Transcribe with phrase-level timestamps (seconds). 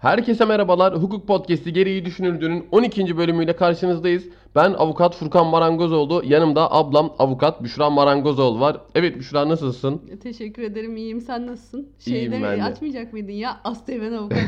[0.00, 0.94] Herkese merhabalar.
[0.94, 3.16] Hukuk Podcast'i gereği düşünüldüğünün 12.
[3.16, 4.24] bölümüyle karşınızdayız.
[4.54, 6.22] Ben avukat Furkan Marangozoğlu.
[6.24, 8.80] Yanımda ablam avukat Büşra Marangozoğlu var.
[8.94, 10.02] Evet Büşra nasılsın?
[10.22, 10.96] Teşekkür ederim.
[10.96, 11.20] iyiyim.
[11.20, 11.88] Sen nasılsın?
[12.06, 12.64] İyiyim ben de.
[12.64, 13.60] açmayacak mıydın ya?
[13.64, 14.38] Asteğmen avukat.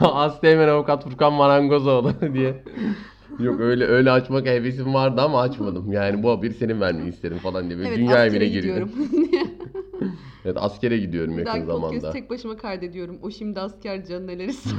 [0.00, 2.64] Asteğmen avukat Furkan Marangozoğlu diye.
[3.38, 5.92] Yok öyle öyle açmak hevesim vardı ama açmadım.
[5.92, 7.78] Yani bu haberi senin vermeni isterim falan diye.
[7.78, 8.90] Böyle evet, dünya evine giriyorum.
[10.44, 11.86] Evet askere gidiyorum yakın dahaki zamanda.
[11.88, 13.18] podcast tek başıma kaydediyorum.
[13.22, 14.76] O şimdi asker canı neler ister.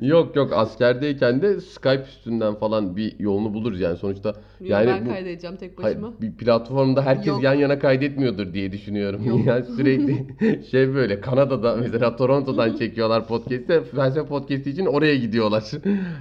[0.00, 4.34] Yok yok askerdeyken de Skype üstünden falan bir yolunu buluruz yani sonuçta.
[4.60, 6.20] Yani ben bu kaydedeceğim tek Hayır, başıma.
[6.20, 7.42] bir platformda herkes Yok.
[7.42, 9.24] yan yana kaydetmiyordur diye düşünüyorum.
[9.24, 9.40] Yok.
[9.46, 10.26] Yani sürekli
[10.70, 13.82] şey böyle Kanada'da mesela Toronto'dan çekiyorlar podcast'i.
[13.96, 15.64] Felsefe podcast için oraya gidiyorlar.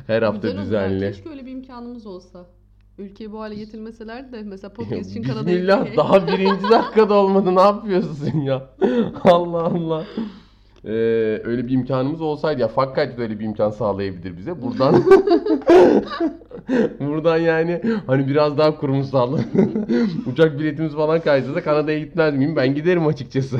[0.08, 1.00] Her hafta Güzel düzenli.
[1.00, 2.46] Keşke öyle bir imkanımız olsa.
[2.98, 7.62] Ülkeyi bu hale getirmeseler de mesela podcast için Kanada'ya Bismillah daha birinci dakikada olmadı ne
[7.62, 8.70] yapıyorsun ya?
[9.24, 10.06] Allah Allah.
[10.86, 10.92] Ee,
[11.44, 14.62] öyle bir imkanımız olsaydı ya Fakkayt de öyle bir imkan sağlayabilir bize.
[14.62, 14.96] Buradan
[17.00, 19.40] buradan yani hani biraz daha kurumsal
[20.32, 22.56] uçak biletimiz falan kaydırsa Kanada'ya gitmez miyim?
[22.56, 23.60] Ben giderim açıkçası.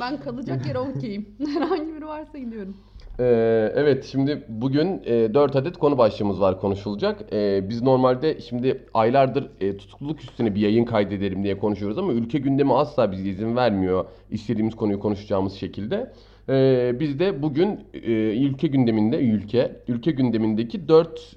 [0.00, 1.26] ben kalacak yere okeyim.
[1.54, 2.76] Herhangi biri varsa gidiyorum.
[3.20, 7.32] Ee, evet şimdi bugün e, 4 adet konu başlığımız var konuşulacak.
[7.32, 12.38] Ee, biz normalde şimdi aylardır e, tutukluluk üstüne bir yayın kaydedelim diye konuşuyoruz ama ülke
[12.38, 16.12] gündemi asla bize izin vermiyor istediğimiz konuyu konuşacağımız şekilde.
[16.48, 18.12] Ee, biz de bugün e,
[18.46, 21.36] ülke gündeminde ülke ülke gündemindeki 4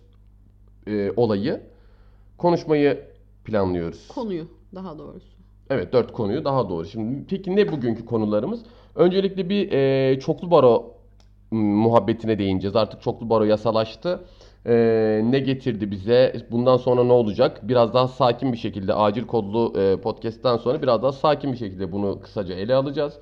[0.88, 1.62] e, olayı
[2.38, 3.02] konuşmayı
[3.46, 4.08] planlıyoruz.
[4.08, 5.36] Konuyu daha doğrusu.
[5.70, 6.86] Evet dört konuyu daha doğru.
[6.86, 8.64] Şimdi peki ne bugünkü konularımız?
[8.96, 10.95] Öncelikle bir e, çoklu baro
[11.56, 12.76] muhabbetine değineceğiz.
[12.76, 14.20] Artık çoklu baro yasalaştı.
[14.66, 14.76] E,
[15.24, 16.36] ne getirdi bize?
[16.52, 17.60] Bundan sonra ne olacak?
[17.64, 21.92] Biraz daha sakin bir şekilde acil kodlu e, podcast'ten sonra biraz daha sakin bir şekilde
[21.92, 23.14] bunu kısaca ele alacağız.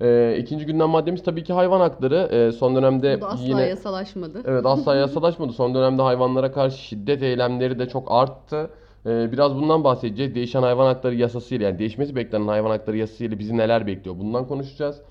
[0.00, 2.16] E, ikinci gündem maddemiz tabii ki hayvan hakları.
[2.16, 4.42] E, son dönemde Bu da asla yine yasalaşmadı.
[4.46, 5.52] Evet asla yasalaşmadı.
[5.52, 8.70] Son dönemde hayvanlara karşı şiddet eylemleri de çok arttı.
[9.06, 10.34] Ee, biraz bundan bahsedeceğiz.
[10.34, 15.02] Değişen hayvan hakları yasasıyla yani değişmesi beklenen hayvan hakları yasasıyla bizi neler bekliyor bundan konuşacağız.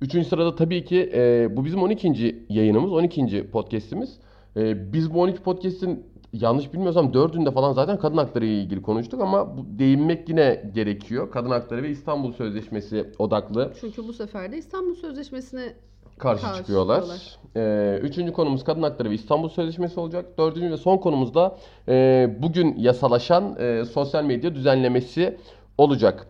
[0.00, 2.44] Üçüncü sırada tabii ki e, bu bizim 12.
[2.48, 3.50] yayınımız, 12.
[3.52, 4.18] podcast'imiz.
[4.56, 9.20] E, biz bu 12 podcast'in yanlış bilmiyorsam dördünde falan zaten kadın hakları ile ilgili konuştuk
[9.20, 11.30] ama bu değinmek yine gerekiyor.
[11.30, 15.72] Kadın hakları ve İstanbul Sözleşmesi odaklı Çünkü bu sefer de İstanbul Sözleşmesi'ne
[16.18, 17.00] karşı Karşı çıkıyorlar.
[17.00, 17.38] çıkıyorlar.
[17.56, 20.38] Ee, üçüncü konumuz kadın hakları ve İstanbul Sözleşmesi olacak.
[20.38, 21.58] Dördüncü ve son konumuz da
[21.88, 25.36] e, bugün yasalaşan e, sosyal medya düzenlemesi
[25.78, 26.26] olacak.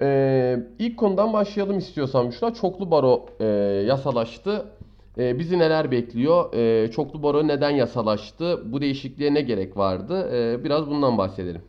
[0.00, 2.54] Ee, ilk konudan başlayalım istiyorsan Büşra.
[2.54, 3.44] Çoklu baro e,
[3.86, 4.66] yasalaştı.
[5.18, 6.54] E, bizi neler bekliyor?
[6.54, 8.72] E, çoklu baro neden yasalaştı?
[8.72, 10.30] Bu değişikliğe ne gerek vardı?
[10.32, 11.62] E, biraz bundan bahsedelim.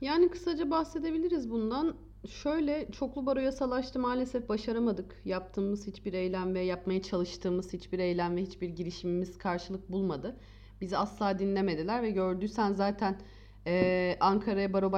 [0.00, 1.94] Yani kısaca bahsedebiliriz bundan.
[2.30, 5.22] Şöyle çoklu baro yasalaştı maalesef başaramadık.
[5.24, 10.36] Yaptığımız hiçbir eylem ve yapmaya çalıştığımız hiçbir eylem ve hiçbir girişimimiz karşılık bulmadı.
[10.80, 13.16] Bizi asla dinlemediler ve gördüysen zaten
[13.66, 14.92] eee Ankara'ya baro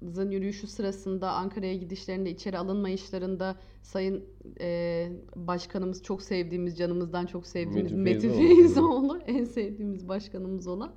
[0.00, 4.24] başkanlarımızın yürüyüşü sırasında Ankara'ya gidişlerinde içeri alınmayışlarında sayın
[4.60, 9.18] eee, başkanımız çok sevdiğimiz canımızdan çok sevdiğimiz Metin Metin Feyzoğlu.
[9.26, 10.92] En sevdiğimiz başkanımız olan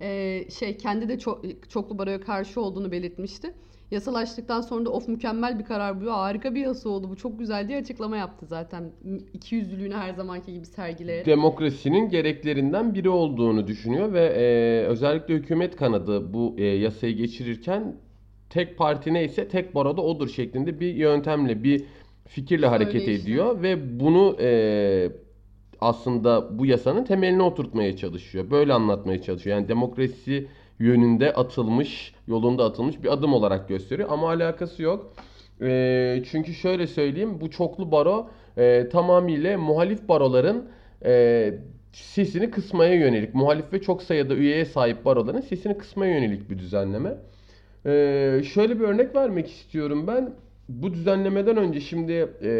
[0.00, 3.54] eee, şey kendi de çok, çoklu baroya karşı olduğunu belirtmişti.
[3.90, 7.68] Yasalaştıktan sonra da of mükemmel bir karar bu harika bir yasa oldu bu çok güzel
[7.68, 8.92] diye açıklama yaptı zaten.
[9.32, 11.26] İki yüzlülüğünü her zamanki gibi sergileyerek.
[11.26, 17.96] demokrasinin gereklerinden biri olduğunu düşünüyor ve e, özellikle hükümet kanadı bu e, yasayı geçirirken
[18.50, 21.84] tek parti neyse tek baroda odur şeklinde bir yöntemle bir
[22.26, 23.22] fikirle hareket Söyleyişle.
[23.22, 24.50] ediyor ve bunu e,
[25.80, 28.50] aslında bu yasanın temeline oturtmaya çalışıyor.
[28.50, 29.56] Böyle anlatmaya çalışıyor.
[29.56, 30.46] Yani demokrasi
[30.78, 35.12] yönünde atılmış, yolunda atılmış bir adım olarak gösteriyor ama alakası yok.
[35.62, 40.68] E, çünkü şöyle söyleyeyim bu çoklu baro e, tamamıyla muhalif baroların
[41.04, 41.54] e,
[41.92, 47.10] sesini kısmaya yönelik, muhalif ve çok sayıda üyeye sahip baroların sesini kısmaya yönelik bir düzenleme.
[47.86, 50.34] E, şöyle bir örnek vermek istiyorum ben.
[50.68, 52.50] Bu düzenlemeden önce şimdi e,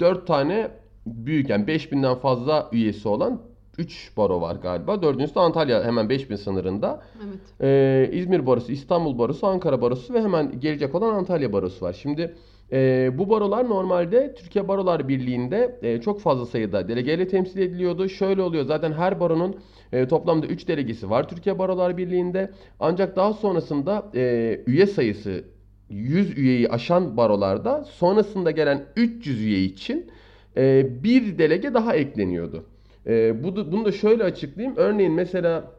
[0.00, 0.70] 4 tane
[1.06, 3.42] büyük yani 5000'den fazla üyesi olan
[3.78, 5.02] 3 baro var galiba.
[5.02, 7.02] Dördüncüsü de Antalya hemen 5000 sınırında.
[7.26, 7.40] Evet.
[7.60, 11.92] Ee, İzmir Barosu, İstanbul Barosu, Ankara Barosu ve hemen gelecek olan Antalya Barosu var.
[11.92, 12.34] Şimdi
[12.72, 18.08] e, bu barolar normalde Türkiye Barolar Birliği'nde e, çok fazla sayıda delegeyle temsil ediliyordu.
[18.08, 19.56] Şöyle oluyor zaten her baronun
[19.92, 22.50] e, toplamda 3 delegesi var Türkiye Barolar Birliği'nde.
[22.80, 25.44] Ancak daha sonrasında e, üye sayısı
[25.90, 30.10] 100 üyeyi aşan barolarda sonrasında gelen 300 üye için
[30.56, 32.64] e, bir delege daha ekleniyordu.
[33.06, 34.76] E, bu bunu da şöyle açıklayayım.
[34.78, 35.72] Örneğin mesela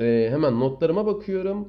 [0.00, 1.68] ee, hemen notlarıma bakıyorum.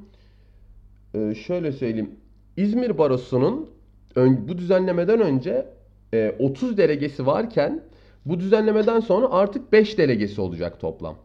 [1.16, 2.12] Ee, şöyle söyleyeyim.
[2.58, 3.70] İzmir Barosu'nun
[4.16, 5.68] ön- bu düzenlemeden önce
[6.14, 7.84] e, 30 delegesi varken
[8.26, 11.18] bu düzenlemeden sonra artık 5 delegesi olacak toplam.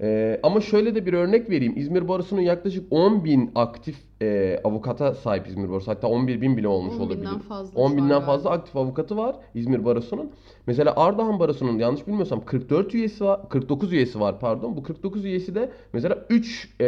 [0.00, 1.72] E, ama şöyle de bir örnek vereyim.
[1.76, 5.90] İzmir Barosu'nun yaklaşık 10 bin aktif e, avukata sahip İzmir Barosu.
[5.90, 7.20] Hatta 11 bin bile olmuş 10 olabilir.
[7.20, 8.26] binden fazla 10 şu an binden galiba.
[8.26, 10.30] fazla aktif avukatı var İzmir Barosu'nun.
[10.66, 14.76] Mesela Ardahan Barosu'nun yanlış bilmiyorsam 44 üyesi var, 49 üyesi var pardon.
[14.76, 16.84] Bu 49 üyesi de mesela 3 e,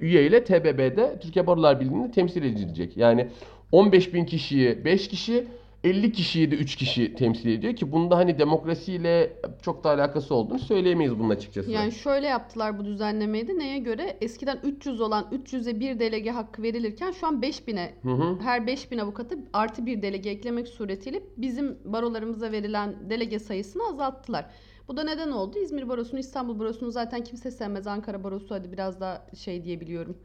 [0.00, 2.96] üyeyle TBB'de Türkiye Barolar Birliği'nde temsil edilecek.
[2.96, 3.28] Yani
[3.72, 5.44] 15 bin kişiyi 5 kişi,
[5.86, 10.58] 50 kişiyi de 3 kişi temsil ediyor ki bunda hani demokrasiyle çok da alakası olduğunu
[10.58, 11.70] söyleyemeyiz bunun açıkçası.
[11.70, 14.16] Yani şöyle yaptılar bu düzenlemeyi de neye göre?
[14.20, 18.38] Eskiden 300 olan 300'e bir delege hakkı verilirken şu an 5000'e Hı hı.
[18.40, 24.46] her 5000 avukata artı bir delege eklemek suretiyle bizim barolarımıza verilen delege sayısını azalttılar.
[24.88, 25.58] Bu da neden oldu?
[25.58, 27.86] İzmir Barosu'nu, İstanbul Barosu'nu zaten kimse sevmez.
[27.86, 30.16] Ankara Barosu hadi biraz daha şey diyebiliyorum.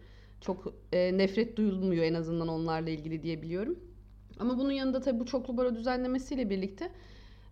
[0.42, 3.80] Çok e, nefret duyulmuyor en azından onlarla ilgili diyebiliyorum.
[4.42, 6.90] Ama bunun yanında tabii bu çoklu baro düzenlemesiyle birlikte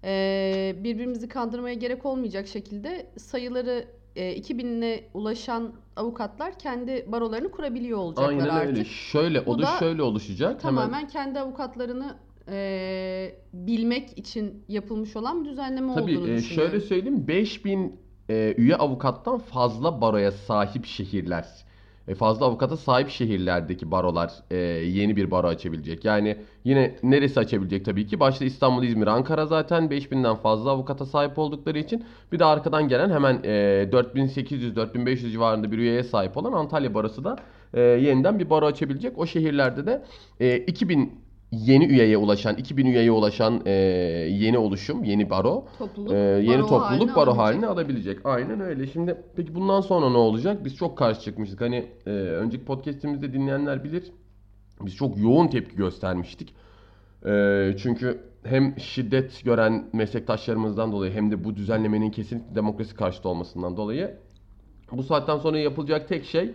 [0.03, 8.29] e, birbirimizi kandırmaya gerek olmayacak şekilde sayıları e, 2000'e ulaşan avukatlar kendi barolarını kurabiliyor olacaklar
[8.29, 8.67] Aynen artık.
[8.67, 8.85] öyle.
[8.85, 10.63] Şöyle Bu o da, da şöyle oluşacak.
[10.63, 12.15] Hemen Tamamen kendi avukatlarını
[12.51, 16.71] e, bilmek için yapılmış olan bir düzenleme Tabii olduğunu e, düşünüyorum.
[16.71, 17.99] şöyle söyleyeyim 5000
[18.29, 21.45] e, üye avukattan fazla baroya sahip şehirler
[22.15, 26.05] fazla avukata sahip şehirlerdeki barolar e, yeni bir baro açabilecek.
[26.05, 28.19] Yani yine neresi açabilecek tabii ki?
[28.19, 33.09] Başta İstanbul, İzmir, Ankara zaten 5000'den fazla avukata sahip oldukları için bir de arkadan gelen
[33.09, 33.49] hemen e,
[33.91, 37.35] 4800-4500 civarında bir üyeye sahip olan Antalya Barosu da
[37.73, 39.17] e, yeniden bir baro açabilecek.
[39.17, 40.05] O şehirlerde de
[40.39, 43.71] e, 2000 yeni üyeye ulaşan, 2000 üyeye ulaşan e,
[44.31, 47.39] yeni oluşum, yeni baro Topluluk, ee, yeni baro topluluk haline baro alabilecek.
[47.39, 48.19] halini alabilecek.
[48.23, 48.87] Aynen öyle.
[48.87, 50.65] Şimdi peki bundan sonra ne olacak?
[50.65, 51.61] Biz çok karşı çıkmıştık.
[51.61, 54.11] Hani e, önceki podcast'imizde dinleyenler bilir.
[54.81, 56.53] Biz çok yoğun tepki göstermiştik.
[57.25, 63.77] E, çünkü hem şiddet gören meslektaşlarımızdan dolayı hem de bu düzenlemenin kesinlikle demokrasi karşıtı olmasından
[63.77, 64.17] dolayı
[64.91, 66.51] bu saatten sonra yapılacak tek şey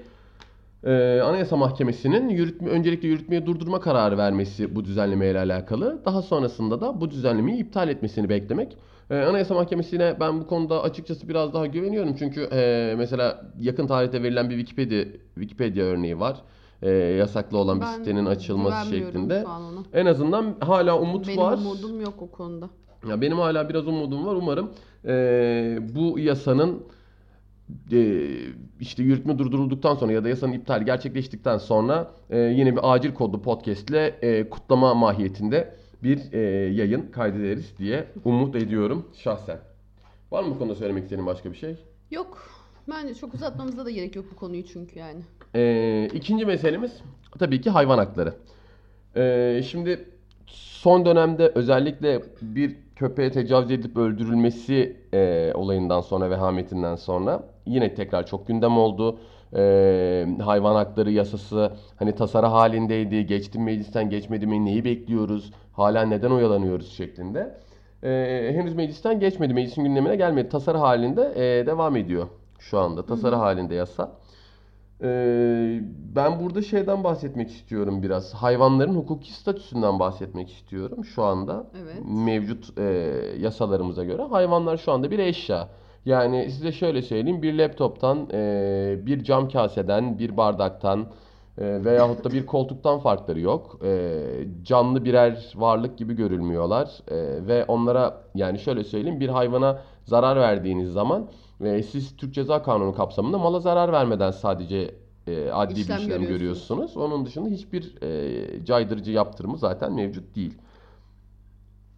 [0.85, 6.03] e, Anayasa Mahkemesi'nin yürütme, öncelikle yürütmeyi durdurma kararı vermesi bu düzenlemeyle alakalı.
[6.05, 8.77] Daha sonrasında da bu düzenlemeyi iptal etmesini beklemek.
[9.11, 12.15] E, Anayasa Mahkemesi'ne ben bu konuda açıkçası biraz daha güveniyorum.
[12.19, 15.05] Çünkü e, mesela yakın tarihte verilen bir Wikipedia,
[15.35, 16.37] Wikipedia örneği var.
[16.83, 19.45] E, yasaklı olan bir Ben sitenin açılması şeklinde.
[19.93, 21.59] En azından hala umut Benim var.
[21.59, 22.69] umudum yok o konuda.
[23.09, 24.35] Ya benim hala biraz umudum var.
[24.35, 24.71] Umarım
[25.05, 26.83] eee, bu yasanın
[27.91, 28.29] eee,
[28.81, 33.43] işte yürütme durdurulduktan sonra ya da yasanın iptali gerçekleştikten sonra eee, yine bir acil kodlu
[33.43, 36.41] podcast ile eee, kutlama mahiyetinde bir eee,
[36.75, 39.59] yayın kaydederiz diye umut ediyorum şahsen.
[40.33, 41.77] Var mı bu konuda söylemek istediğin başka bir şey?
[42.11, 42.49] Yok.
[42.91, 45.21] Bence çok uzatmamıza da gerek yok bu konuyu çünkü yani.
[45.55, 46.93] Ee, ikinci meselemiz
[47.39, 48.35] tabii ki hayvan hakları.
[49.17, 50.09] Ee, şimdi
[50.85, 58.27] son dönemde özellikle bir köpeğe tecavüz edilip öldürülmesi e, olayından sonra vehametinden sonra yine tekrar
[58.27, 59.19] çok gündem oldu.
[59.57, 63.27] Ee, hayvan hakları yasası hani tasarı halindeydi.
[63.27, 65.53] Geçti meclisten geçmedi mi neyi bekliyoruz?
[65.73, 67.55] Hala neden oyalanıyoruz şeklinde.
[68.03, 69.55] Ee, henüz meclisten geçmedi.
[69.55, 70.49] Meclisin gündemine gelmedi.
[70.49, 72.27] Tasarı halinde e, devam ediyor
[72.59, 73.07] şu anda.
[73.07, 74.13] Tasarı halinde yasa.
[75.03, 75.81] Ee,
[76.17, 78.35] ben burada şeyden bahsetmek istiyorum biraz.
[78.35, 81.67] Hayvanların hukuki statüsünden bahsetmek istiyorum şu anda.
[81.83, 81.95] Evet.
[82.05, 82.83] Mevcut e,
[83.39, 85.69] yasalarımıza göre hayvanlar şu anda bir eşya.
[86.05, 91.07] Yani size şöyle söyleyeyim bir laptoptan, e, bir cam kaseden, bir bardaktan
[91.59, 93.79] e, veyahut da bir koltuktan farkları yok.
[93.85, 94.21] E,
[94.63, 100.93] canlı birer varlık gibi görülmüyorlar E, ve onlara yani şöyle söyleyeyim bir hayvana zarar verdiğiniz
[100.93, 101.29] zaman
[101.65, 104.95] e, siz Türk Ceza Kanunu kapsamında mala zarar vermeden sadece
[105.27, 106.29] e, adli bir İşlem işlem görüyorsunuz.
[106.39, 106.97] görüyorsunuz.
[106.97, 110.55] Onun dışında hiçbir e, caydırıcı yaptırımı zaten mevcut değil.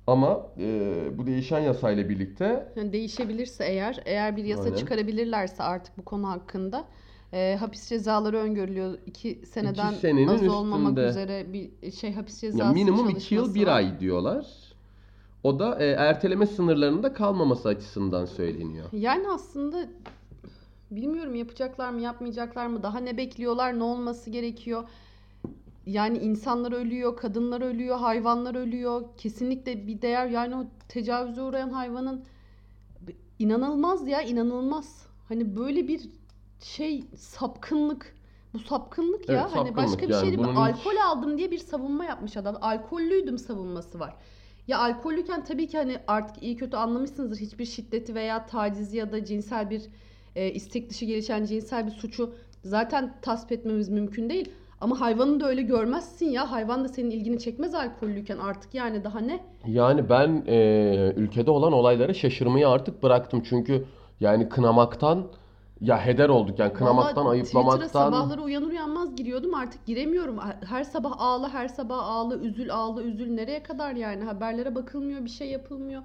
[0.07, 4.77] Ama e, bu değişen yasayla birlikte Yani değişebilirse eğer, eğer bir yasa Aynen.
[4.77, 6.85] çıkarabilirlerse artık bu konu hakkında
[7.33, 8.99] e, hapis cezaları öngörülüyor.
[9.07, 11.09] İki seneden senenin az olmamak üstünde.
[11.09, 13.77] üzere bir şey hapis cezası minimum 2 yıl çalışması 1 var.
[13.77, 14.47] ay diyorlar.
[15.43, 18.89] O da e, erteleme sınırlarında kalmaması açısından söyleniyor.
[18.93, 19.87] Yani aslında
[20.91, 24.85] bilmiyorum yapacaklar mı yapmayacaklar mı daha ne bekliyorlar ne olması gerekiyor.
[25.87, 29.03] Yani insanlar ölüyor, kadınlar ölüyor, hayvanlar ölüyor.
[29.17, 32.25] Kesinlikle bir değer yani o tecavüze uğrayan hayvanın
[33.39, 35.07] inanılmaz ya inanılmaz.
[35.29, 36.01] Hani böyle bir
[36.61, 38.17] şey sapkınlık.
[38.55, 39.41] Bu sapkınlık ya.
[39.43, 40.21] Evet, hani başka sapkınlık bir yani.
[40.21, 40.39] şey değil.
[40.39, 42.57] Bunun hiç- Alkol aldım diye bir savunma yapmış adam.
[42.61, 44.15] Alkollüydüm savunması var.
[44.69, 47.37] Ya alkollüyken tabii ki hani artık iyi kötü anlamışsınızdır.
[47.37, 49.83] Hiçbir şiddeti veya tacizi ya da cinsel bir
[50.37, 54.51] e, istek dışı gelişen cinsel bir suçu zaten tasvip etmemiz mümkün değil.
[54.81, 56.51] Ama hayvanı da öyle görmezsin ya.
[56.53, 59.41] Hayvan da senin ilgini çekmez alkollüyken artık yani daha ne?
[59.67, 63.43] Yani ben e, ülkede olan olaylara şaşırmayı artık bıraktım.
[63.49, 63.85] Çünkü
[64.21, 65.27] yani kınamaktan
[65.81, 66.59] ya heder olduk.
[66.59, 67.87] Yani kınamaktan, Valla Twitter'a ayıplamaktan.
[67.89, 70.39] sabahları uyanır uyanmaz giriyordum artık giremiyorum.
[70.69, 73.31] Her sabah ağla, her sabah ağla, üzül, ağla, üzül.
[73.35, 74.25] Nereye kadar yani?
[74.25, 76.03] Haberlere bakılmıyor, bir şey yapılmıyor.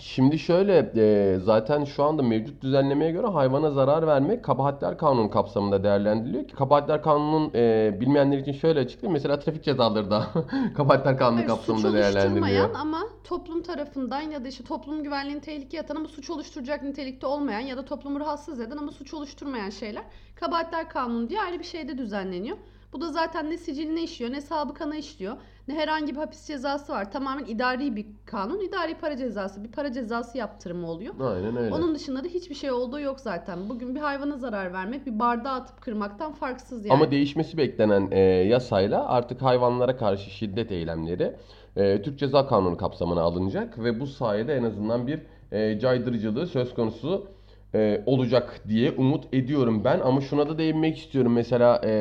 [0.00, 5.84] Şimdi şöyle e, zaten şu anda mevcut düzenlemeye göre hayvana zarar vermek kabahatler kanunu kapsamında
[5.84, 9.12] değerlendiriliyor ki kabahatler kanunun e, bilmeyenler için şöyle açıklayayım.
[9.12, 10.26] Mesela trafik cezaları da
[10.76, 12.64] kabahatler kanunu Hayır, suç kapsamında değerlendiriliyor.
[12.64, 17.26] oluşturmayan ama toplum tarafından ya da işte toplum güvenliğini tehlikeye atan ama suç oluşturacak nitelikte
[17.26, 21.64] olmayan ya da toplumu rahatsız eden ama suç oluşturmayan şeyler kabahatler kanunu diye ayrı bir
[21.64, 22.56] şeyde düzenleniyor.
[22.92, 25.36] Bu da zaten ne siciline işliyor ne sabıkana işliyor
[25.68, 27.12] ne herhangi bir hapis cezası var.
[27.12, 28.60] Tamamen idari bir kanun.
[28.60, 29.64] idari para cezası.
[29.64, 31.14] Bir para cezası yaptırımı oluyor.
[31.20, 31.74] Aynen öyle.
[31.74, 33.68] Onun dışında da hiçbir şey olduğu yok zaten.
[33.68, 36.94] Bugün bir hayvana zarar vermek bir bardağı atıp kırmaktan farksız yani.
[36.94, 41.36] Ama değişmesi beklenen e, yasayla artık hayvanlara karşı şiddet eylemleri
[41.76, 45.20] e, Türk Ceza Kanunu kapsamına alınacak ve bu sayede en azından bir
[45.52, 47.26] e, caydırıcılığı söz konusu
[47.74, 50.00] e, olacak diye umut ediyorum ben.
[50.00, 51.32] Ama şuna da değinmek istiyorum.
[51.32, 51.92] Mesela e,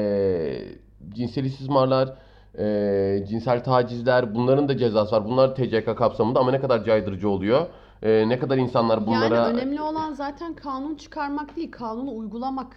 [1.10, 2.18] cinsel istismarlar,
[2.58, 5.25] e, cinsel tacizler bunların da cezası var.
[5.25, 7.68] Bunlar TCK kapsamında ama ne kadar caydırıcı oluyor?
[8.01, 9.36] E, ne kadar insanlar bunlara...
[9.36, 12.75] Yani önemli olan zaten kanun çıkarmak değil, kanunu uygulamak.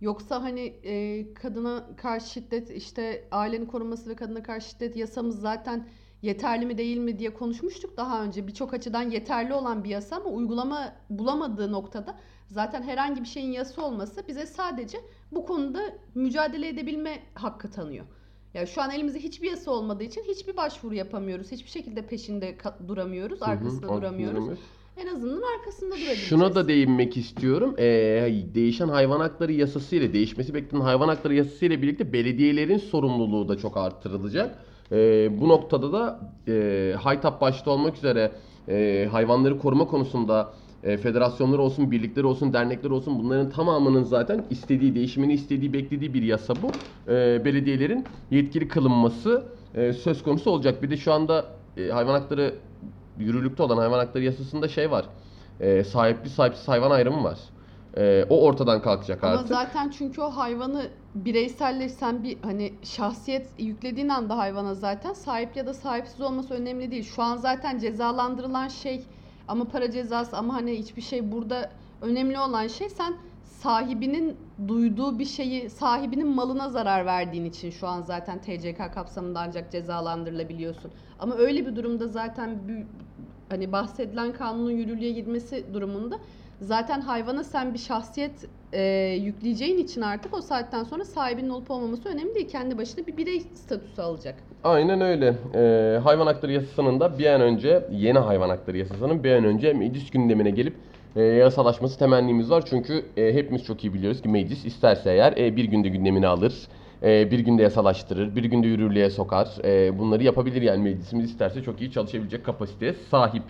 [0.00, 5.86] Yoksa hani e, kadına karşı şiddet, işte ailenin korunması ve kadına karşı şiddet yasamız zaten
[6.24, 8.46] yeterli mi değil mi diye konuşmuştuk daha önce.
[8.46, 12.16] Birçok açıdan yeterli olan bir yasa ama uygulama bulamadığı noktada
[12.46, 14.98] zaten herhangi bir şeyin yasa olması bize sadece
[15.32, 15.80] bu konuda
[16.14, 18.04] mücadele edebilme hakkı tanıyor.
[18.54, 21.52] Yani şu an elimizde hiçbir yasa olmadığı için hiçbir başvuru yapamıyoruz.
[21.52, 22.56] Hiçbir şekilde peşinde
[22.88, 24.58] duramıyoruz, Hı hı, arkasında arkasında duramıyoruz.
[24.96, 26.20] En azından arkasında durabileceğiz.
[26.20, 27.74] Şuna da değinmek istiyorum.
[27.78, 33.48] Ee, değişen hayvan hakları yasası ile değişmesi beklenen hayvan hakları yasası ile birlikte belediyelerin sorumluluğu
[33.48, 34.58] da çok arttırılacak.
[34.92, 38.32] Ee, bu noktada da e, Haytap başta olmak üzere
[38.68, 40.50] e, hayvanları koruma konusunda
[40.82, 46.22] e, federasyonlar olsun, birlikler olsun, dernekler olsun bunların tamamının zaten istediği, değişimini istediği, beklediği bir
[46.22, 46.70] yasa bu.
[47.12, 50.82] E, belediyelerin yetkili kılınması e, söz konusu olacak.
[50.82, 51.44] Bir de şu anda
[51.76, 52.54] e, hayvan hakları
[53.18, 55.04] yürürlükte olan hayvan hakları yasasında şey var.
[55.60, 57.38] E, sahipli sahipsiz hayvan ayrımı var.
[57.96, 59.48] E, o ortadan kalkacak Ama artık.
[59.48, 65.74] zaten çünkü o hayvanı bireyselleşsen bir hani şahsiyet yüklediğin anda hayvana zaten sahip ya da
[65.74, 67.04] sahipsiz olması önemli değil.
[67.04, 69.04] Şu an zaten cezalandırılan şey
[69.48, 71.70] ama para cezası ama hani hiçbir şey burada
[72.02, 74.36] önemli olan şey sen sahibinin
[74.68, 80.90] duyduğu bir şeyi sahibinin malına zarar verdiğin için şu an zaten TCK kapsamında ancak cezalandırılabiliyorsun.
[81.18, 82.58] Ama öyle bir durumda zaten
[83.48, 86.18] hani bahsedilen kanunun yürürlüğe girmesi durumunda
[86.64, 88.82] zaten hayvana sen bir şahsiyet e,
[89.20, 92.48] yükleyeceğin için artık o saatten sonra sahibinin olup olmaması önemli değil.
[92.48, 94.34] Kendi başına bir birey statüsü alacak.
[94.64, 95.34] Aynen öyle.
[95.54, 99.72] Ee, hayvan hakları yasasının da bir an önce yeni hayvan hakları yasasının bir an önce
[99.72, 100.74] meclis gündemine gelip
[101.16, 102.64] e, yasalaşması temennimiz var.
[102.66, 106.68] Çünkü e, hepimiz çok iyi biliyoruz ki meclis isterse eğer e, bir günde gündemine alır.
[107.02, 109.48] e, bir günde yasalaştırır, bir günde yürürlüğe sokar.
[109.64, 113.42] E, bunları yapabilir yani meclisimiz isterse çok iyi çalışabilecek kapasiteye sahip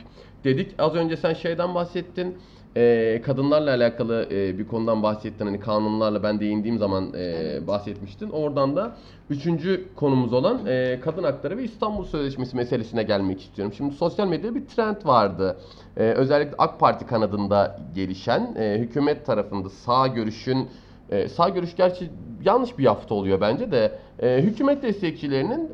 [0.44, 0.74] dedik.
[0.78, 2.36] Az önce sen şeyden bahsettin.
[2.76, 5.46] E, kadınlarla alakalı e, bir konudan bahsettin.
[5.46, 7.66] Hani kanunlarla ben değindiğim zaman e, Evet.
[7.66, 8.30] bahsetmiştin.
[8.30, 8.96] Oradan da
[9.30, 13.74] üçüncü konumuz olan e, kadın hakları ve İstanbul Sözleşmesi meselesine gelmek istiyorum.
[13.76, 15.56] Şimdi sosyal medyada bir trend vardı.
[15.96, 20.68] E, özellikle AK Parti kanadında gelişen e, hükümet tarafında sağ görüşün
[21.10, 22.10] e, sağ görüş gerçi
[22.44, 25.70] yanlış bir yafta oluyor bence de e, hükümet destekçilerinin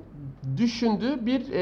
[0.57, 1.61] düşündüğü bir e,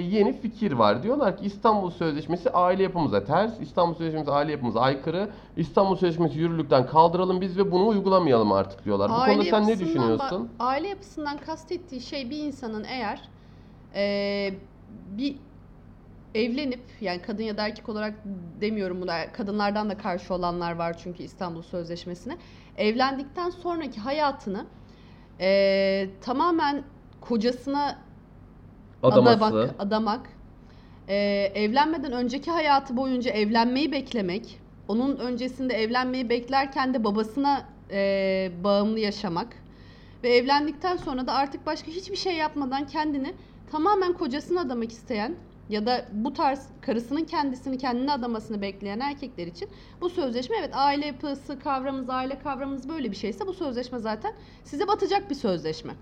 [0.00, 1.02] yeni fikir var.
[1.02, 6.86] Diyorlar ki İstanbul Sözleşmesi aile yapımıza ters, İstanbul Sözleşmesi aile yapımıza aykırı, İstanbul Sözleşmesi yürürlükten
[6.86, 9.10] kaldıralım biz ve bunu uygulamayalım artık diyorlar.
[9.10, 10.50] Bu konuda sen ne düşünüyorsun?
[10.58, 13.20] ba- aile yapısından kastettiği şey bir insanın eğer
[13.94, 14.54] eee,
[15.18, 15.36] bir
[16.34, 18.14] evlenip yani kadın ya da erkek olarak
[18.60, 22.36] demiyorum buna kadınlardan da karşı olanlar var çünkü İstanbul Sözleşmesi'ne
[22.76, 24.66] evlendikten sonraki hayatını
[25.40, 26.82] eee, tamamen
[27.20, 27.98] kocasına
[29.02, 29.44] Adaması.
[29.44, 30.30] adamak, adamak
[31.08, 38.98] eee, evlenmeden önceki hayatı boyunca evlenmeyi beklemek, onun öncesinde evlenmeyi beklerken de babasına eee, bağımlı
[38.98, 39.48] yaşamak
[40.22, 43.34] ve evlendikten sonra da artık başka hiçbir şey yapmadan kendini
[43.70, 45.36] tamamen kocasına adamak isteyen
[45.68, 49.68] ya da bu tarz karısının kendisini kendine adamasını bekleyen erkekler için
[50.00, 54.32] bu sözleşme evet aile yapısı kavramımız, aile kavramımız böyle bir şeyse bu sözleşme zaten
[54.64, 55.92] size batacak bir sözleşme.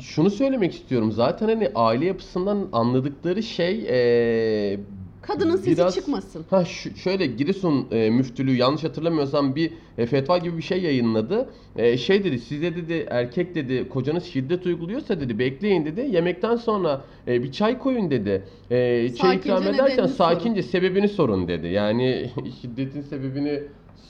[0.00, 1.12] Şunu söylemek istiyorum.
[1.12, 4.80] Zaten hani aile yapısından anladıkları şey e,
[5.22, 6.44] Kadının sesi Biraz- çıkmasın.
[6.50, 11.50] Ha şu- şöyle Giresun e, müftülüğü yanlış hatırlamıyorsam bir e, fetva gibi bir şey yayınladı.
[11.76, 16.08] E, şey dedi size dedi erkek dedi kocanız şiddet uyguluyorsa dedi bekleyin dedi.
[16.12, 18.42] Yemekten sonra e, bir çay koyun dedi.
[18.70, 21.66] E, çay ikram ederken sakince sebebini sorun dedi.
[21.66, 22.30] Yani
[22.62, 23.62] şiddetin sebebini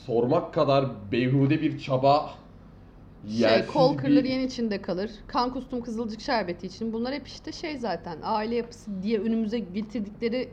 [0.07, 2.31] sormak kadar beyhude bir çaba
[3.39, 5.11] Şey, kol bir- kırılır yen içinde kalır.
[5.27, 6.93] Kan kustum kızılcık şerbeti için.
[6.93, 10.49] Bunlar hep işte şey zaten aile yapısı diye önümüze getirdikleri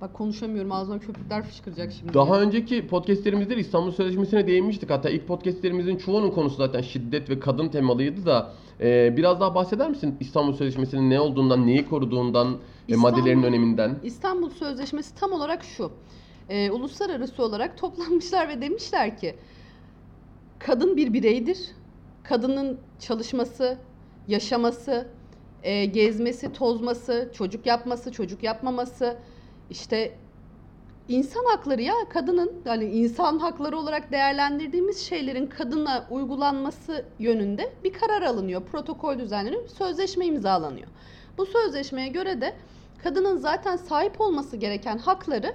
[0.00, 2.14] Bak konuşamıyorum ağzıma köpükler fışkıracak şimdi.
[2.14, 4.90] Daha önceki podcastlerimizde de İstanbul Sözleşmesi'ne değinmiştik.
[4.90, 9.90] Hatta ilk podcastlerimizin çoğunun konusu zaten şiddet ve kadın temalıydı da e, biraz daha bahseder
[9.90, 12.56] misin İstanbul Sözleşmesi'nin ne olduğundan, neyi koruduğundan, e,
[12.88, 13.98] İstanbul- maddelerin öneminden?
[14.02, 15.92] İstanbul Sözleşmesi tam olarak şu.
[16.48, 19.34] Ee, uluslararası olarak toplanmışlar ve demişler ki
[20.58, 21.58] kadın bir bireydir.
[22.28, 23.78] Kadının çalışması,
[24.28, 25.08] yaşaması,
[25.62, 29.16] e, gezmesi, tozması, çocuk yapması, çocuk yapmaması,
[29.70, 30.12] işte
[31.08, 38.22] insan hakları ya kadının yani insan hakları olarak değerlendirdiğimiz şeylerin kadına uygulanması yönünde bir karar
[38.22, 38.62] alınıyor.
[38.62, 40.88] Protokol düzenleniyor, sözleşme imzalanıyor.
[41.38, 42.54] Bu sözleşmeye göre de
[43.02, 45.54] kadının zaten sahip olması gereken hakları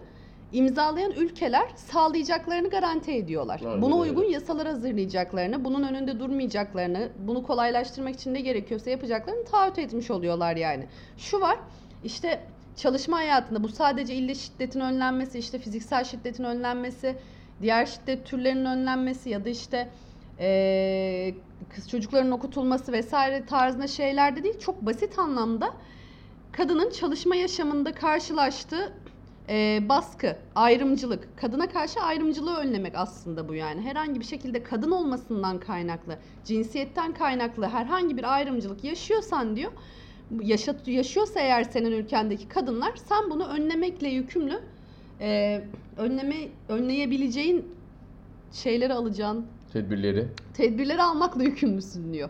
[0.53, 3.61] imzalayan ülkeler sağlayacaklarını garanti ediyorlar.
[3.65, 4.11] Aynen Buna öyle.
[4.11, 10.55] uygun yasalar hazırlayacaklarını, bunun önünde durmayacaklarını, bunu kolaylaştırmak için ne gerekiyorsa yapacaklarını taahhüt etmiş oluyorlar
[10.55, 10.85] yani.
[11.17, 11.57] Şu var,
[12.03, 12.43] işte
[12.75, 17.15] çalışma hayatında bu sadece ille şiddetin önlenmesi, işte fiziksel şiddetin önlenmesi,
[17.61, 19.89] diğer şiddet türlerinin önlenmesi ya da işte
[20.39, 21.35] eee,
[21.75, 25.73] kız çocukların okutulması vesaire tarzında şeylerde değil, çok basit anlamda
[26.51, 28.93] kadının çalışma yaşamında karşılaştığı
[29.49, 33.81] eee, baskı, ayrımcılık, kadına karşı ayrımcılığı önlemek aslında bu yani.
[33.81, 39.71] Herhangi bir şekilde kadın olmasından kaynaklı, cinsiyetten kaynaklı herhangi bir ayrımcılık yaşıyorsan diyor,
[40.41, 44.59] yaşat, yaşıyorsa eğer senin ülkendeki kadınlar sen bunu önlemekle yükümlü
[45.19, 46.35] eee, önleme
[46.69, 47.65] önleyebileceğin
[48.51, 50.27] şeyleri alacağın Tedbirleri.
[50.53, 52.29] tedbirleri almakla yükümlüsün diyor.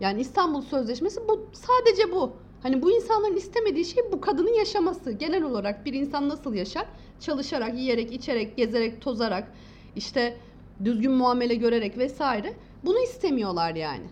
[0.00, 2.32] Yani İstanbul Sözleşmesi bu sadece bu.
[2.62, 5.12] Hani bu insanların istemediği şey bu kadının yaşaması.
[5.12, 6.86] Genel olarak bir insan nasıl yaşar?
[7.20, 9.52] Çalışarak, yiyerek, içerek, gezerek, tozarak,
[9.96, 10.36] işte
[10.84, 12.52] düzgün muamele görerek vesaire.
[12.84, 14.04] Bunu istemiyorlar yani.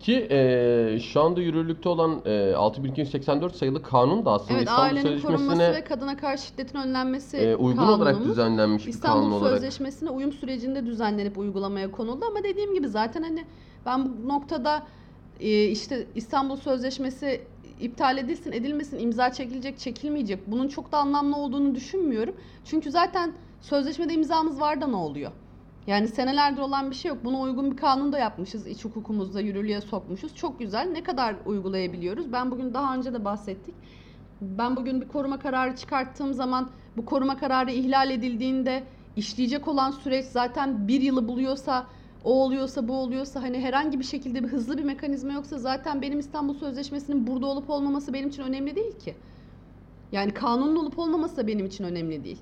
[0.00, 5.20] Ki e, şu anda yürürlükte olan e, 6284 sayılı kanun da aslında Evet, İstanbul ailenin
[5.20, 8.28] korunması ve kadına karşı şiddetin önlenmesi e, uygun olarak kanunumuz.
[8.28, 9.52] düzenlenmiş bir İstanbul kanun olarak.
[9.52, 13.44] Sözleşmesi'ne uyum sürecinde düzenlenip uygulamaya konuldu ama dediğim gibi zaten hani
[13.86, 14.82] ben bu noktada
[15.40, 17.40] e, işte İstanbul Sözleşmesi
[17.82, 22.36] iptal edilsin edilmesin imza çekilecek çekilmeyecek bunun çok da anlamlı olduğunu düşünmüyorum.
[22.64, 25.32] Çünkü zaten sözleşmede imzamız var da ne oluyor?
[25.86, 27.18] Yani senelerdir olan bir şey yok.
[27.24, 28.66] Buna uygun bir kanun da yapmışız.
[28.66, 30.34] iç hukukumuzda yürürlüğe sokmuşuz.
[30.36, 30.88] Çok güzel.
[30.92, 32.32] Ne kadar uygulayabiliyoruz?
[32.32, 33.74] Ben bugün daha önce de bahsettik.
[34.40, 38.82] Ben bugün bir koruma kararı çıkarttığım zaman bu koruma kararı ihlal edildiğinde
[39.16, 41.86] işleyecek olan süreç zaten bir yılı buluyorsa
[42.24, 46.18] o oluyorsa bu oluyorsa hani herhangi bir şekilde bir hızlı bir mekanizma yoksa zaten benim
[46.18, 49.14] İstanbul Sözleşmesi'nin burada olup olmaması benim için önemli değil ki.
[50.12, 52.38] Yani kanunun olup olmaması da benim için önemli değil.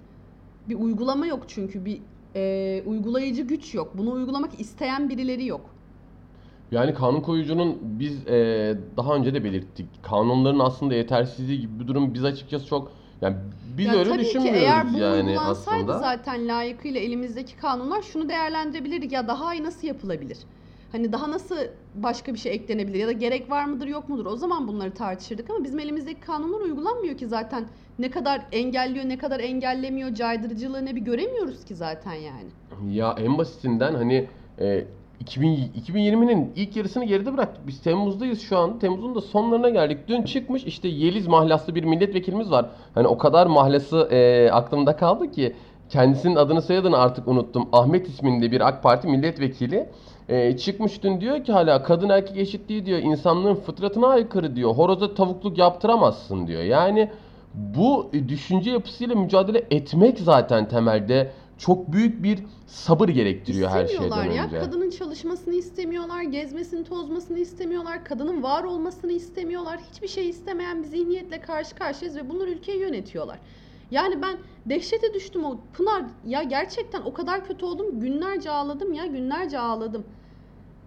[0.68, 2.00] Bir uygulama yok çünkü bir
[2.34, 3.92] e, uygulayıcı güç yok.
[3.98, 5.60] Bunu uygulamak isteyen birileri yok.
[6.70, 9.86] Yani kanun koyucunun biz e, daha önce de belirttik.
[10.02, 13.36] Kanunların aslında yetersizliği gibi bir durum biz açıkçası çok yani
[13.80, 15.98] biz Ya öyle tabii ki düşünmüyoruz eğer bu yani uygulansaydı aslında.
[15.98, 20.38] zaten layıkıyla elimizdeki kanunlar şunu değerlendirebilirdik ya daha iyi nasıl yapılabilir?
[20.92, 21.56] Hani daha nasıl
[21.94, 24.26] başka bir şey eklenebilir ya da gerek var mıdır yok mudur?
[24.26, 27.64] O zaman bunları tartışırdık ama bizim elimizdeki kanunlar uygulanmıyor ki zaten.
[27.98, 32.48] Ne kadar engelliyor, ne kadar engellemiyor, caydırıcılığı ne bir göremiyoruz ki zaten yani.
[32.96, 34.28] Ya en basitinden hani
[34.60, 34.84] e,
[35.20, 37.66] 2000, 2020'nin ilk yarısını geride bıraktık.
[37.66, 38.78] Biz Temmuz'dayız şu an.
[38.78, 39.98] Temmuz'un da sonlarına geldik.
[40.08, 42.66] Dün çıkmış işte Yeliz mahlaslı bir milletvekilimiz var.
[42.94, 45.54] Hani o kadar mahlası e, aklımda kaldı ki
[45.88, 47.68] kendisinin adını soyadını artık unuttum.
[47.72, 49.86] Ahmet isminde bir AK Parti milletvekili
[50.28, 54.72] e, çıkmış dün diyor ki hala kadın erkek eşitliği diyor insanlığın fıtratına aykırı diyor.
[54.72, 56.62] Horoza tavukluk yaptıramazsın diyor.
[56.62, 57.10] Yani
[57.54, 61.30] bu düşünce yapısıyla mücadele etmek zaten temelde
[61.60, 64.44] çok büyük bir sabır gerektiriyor her şeyden İstemiyorlar ya.
[64.44, 64.58] önce.
[64.58, 69.80] Kadının çalışmasını istemiyorlar, gezmesini, tozmasını istemiyorlar, kadının var olmasını istemiyorlar.
[69.92, 73.38] Hiçbir şey istemeyen bir zihniyetle karşı karşıyayız ve bunlar ülkeyi yönetiyorlar.
[73.90, 79.06] Yani ben dehşete düştüm o Pınar ya gerçekten o kadar kötü oldum günlerce ağladım ya
[79.06, 80.04] günlerce ağladım.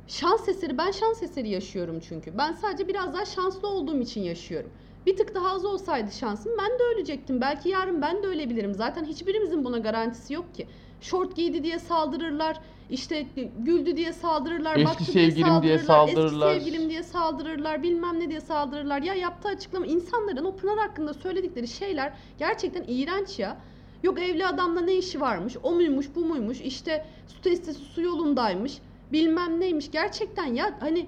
[0.07, 2.37] Şans eseri ben şans eseri yaşıyorum çünkü.
[2.37, 4.69] Ben sadece biraz daha şanslı olduğum için yaşıyorum.
[5.05, 7.41] Bir tık daha az olsaydı şansım ben de ölecektim.
[7.41, 8.73] Belki yarın ben de ölebilirim.
[8.73, 10.67] Zaten hiçbirimizin buna garantisi yok ki.
[11.01, 12.59] Şort giydi diye saldırırlar.
[12.89, 13.25] işte
[13.59, 16.55] güldü diye saldırırlar, Eski baktı sevgilim diye saldırırlar.
[16.55, 19.01] Eski sevgilim diye saldırırlar, bilmem ne diye saldırırlar.
[19.01, 23.57] Ya yaptığı açıklama insanların o Pınar hakkında söyledikleri şeyler gerçekten iğrenç ya.
[24.03, 28.77] Yok evli adamla ne işi varmış, o muymuş, bu muymuş, işte su testisi su yolundaymış,
[29.11, 29.91] bilmem neymiş.
[29.91, 31.07] Gerçekten ya hani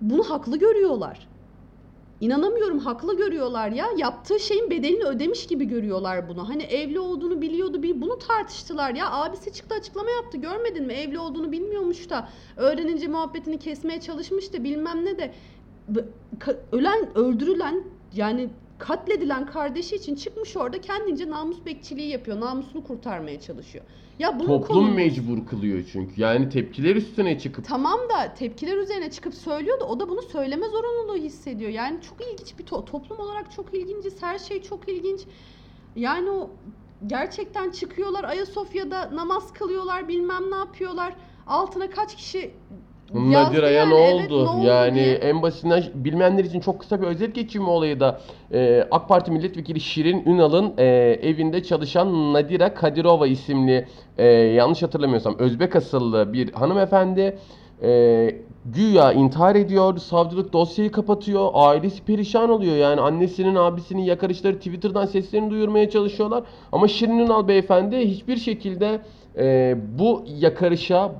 [0.00, 1.28] bunu haklı görüyorlar.
[2.20, 3.86] İnanamıyorum haklı görüyorlar ya.
[3.96, 6.48] Yaptığı şeyin bedelini ödemiş gibi görüyorlar bunu.
[6.48, 7.82] Hani evli olduğunu biliyordu.
[7.82, 9.10] Bir bunu tartıştılar ya.
[9.12, 10.38] Abisi çıktı açıklama yaptı.
[10.38, 10.92] Görmedin mi?
[10.92, 12.28] Evli olduğunu bilmiyormuş da.
[12.56, 15.34] Öğrenince muhabbetini kesmeye çalışmış da bilmem ne de.
[16.72, 22.40] Ölen, öldürülen yani katledilen kardeşi için çıkmış orada kendince namus bekçiliği yapıyor.
[22.40, 23.84] Namusunu kurtarmaya çalışıyor.
[24.18, 26.20] Ya bunun Toplum konumuz- mecbur kılıyor çünkü.
[26.20, 30.68] Yani tepkiler üstüne çıkıp Tamam da tepkiler üzerine çıkıp söylüyor da o da bunu söyleme
[30.68, 31.70] zorunluluğu hissediyor.
[31.70, 34.22] Yani çok ilginç bir to- toplum olarak çok ilginciz.
[34.22, 35.20] Her şey çok ilginç.
[35.96, 36.50] Yani o
[37.06, 41.14] gerçekten çıkıyorlar Ayasofya'da namaz kılıyorlar bilmem ne yapıyorlar.
[41.46, 42.50] Altına kaç kişi
[43.14, 44.44] Nadira'ya yani, ne evet, oldu?
[44.44, 45.14] ne oldu yani diye.
[45.14, 48.20] en basitinden bilmeyenler için çok kısa bir özet geçeyim olayı da.
[48.52, 50.84] Ee, AK Parti Milletvekili Şirin Ünal'ın e,
[51.22, 53.86] evinde çalışan Nadira Kadirova isimli
[54.18, 57.38] e, yanlış hatırlamıyorsam Özbek asıllı bir hanımefendi
[57.82, 58.30] e,
[58.64, 59.98] güya intihar ediyor.
[59.98, 61.50] Savcılık dosyayı kapatıyor.
[61.54, 62.76] Ailesi perişan oluyor.
[62.76, 66.44] Yani annesinin abisinin yakarışları Twitter'dan seslerini duyurmaya çalışıyorlar.
[66.72, 69.00] Ama Şirin Ünal beyefendi hiçbir şekilde
[69.38, 71.12] e, bu yakarışa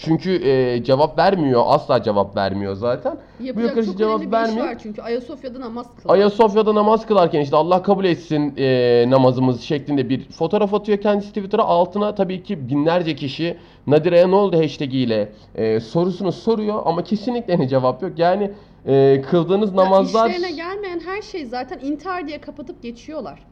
[0.00, 1.62] çünkü e, cevap vermiyor.
[1.66, 3.16] Asla cevap vermiyor zaten.
[3.40, 4.66] Yapacak yaklaşık çok cevap önemli bir iş vermiyor.
[4.66, 6.14] var çünkü Ayasofya'da namaz kılıyor.
[6.14, 11.62] Ayasofya'da namaz kılarken işte Allah kabul etsin e, namazımız şeklinde bir fotoğraf atıyor kendisi Twitter'a.
[11.62, 17.58] Altına tabii ki binlerce kişi Nadire'ye ne oldu hashtag ile e, sorusunu soruyor ama kesinlikle
[17.58, 18.18] ne cevap yok.
[18.18, 18.50] Yani
[18.86, 23.49] e, kıldığınız Ya namazlar işlerine gelmeyen her şey zaten intihar diye kapatıp geçiyorlar.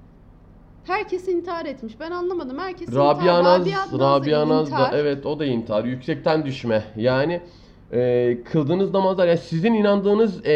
[0.89, 2.01] Herkes intihar etmiş.
[2.01, 2.59] Ben anlamadım.
[2.59, 3.45] Herkes Rabia intihar.
[3.45, 5.85] Naz, Rabia Naz da evet o da intihar.
[5.85, 6.85] Yüksekten düşme.
[6.97, 7.41] Yani
[7.93, 10.55] e, kıldığınız namazlar yani sizin inandığınız e,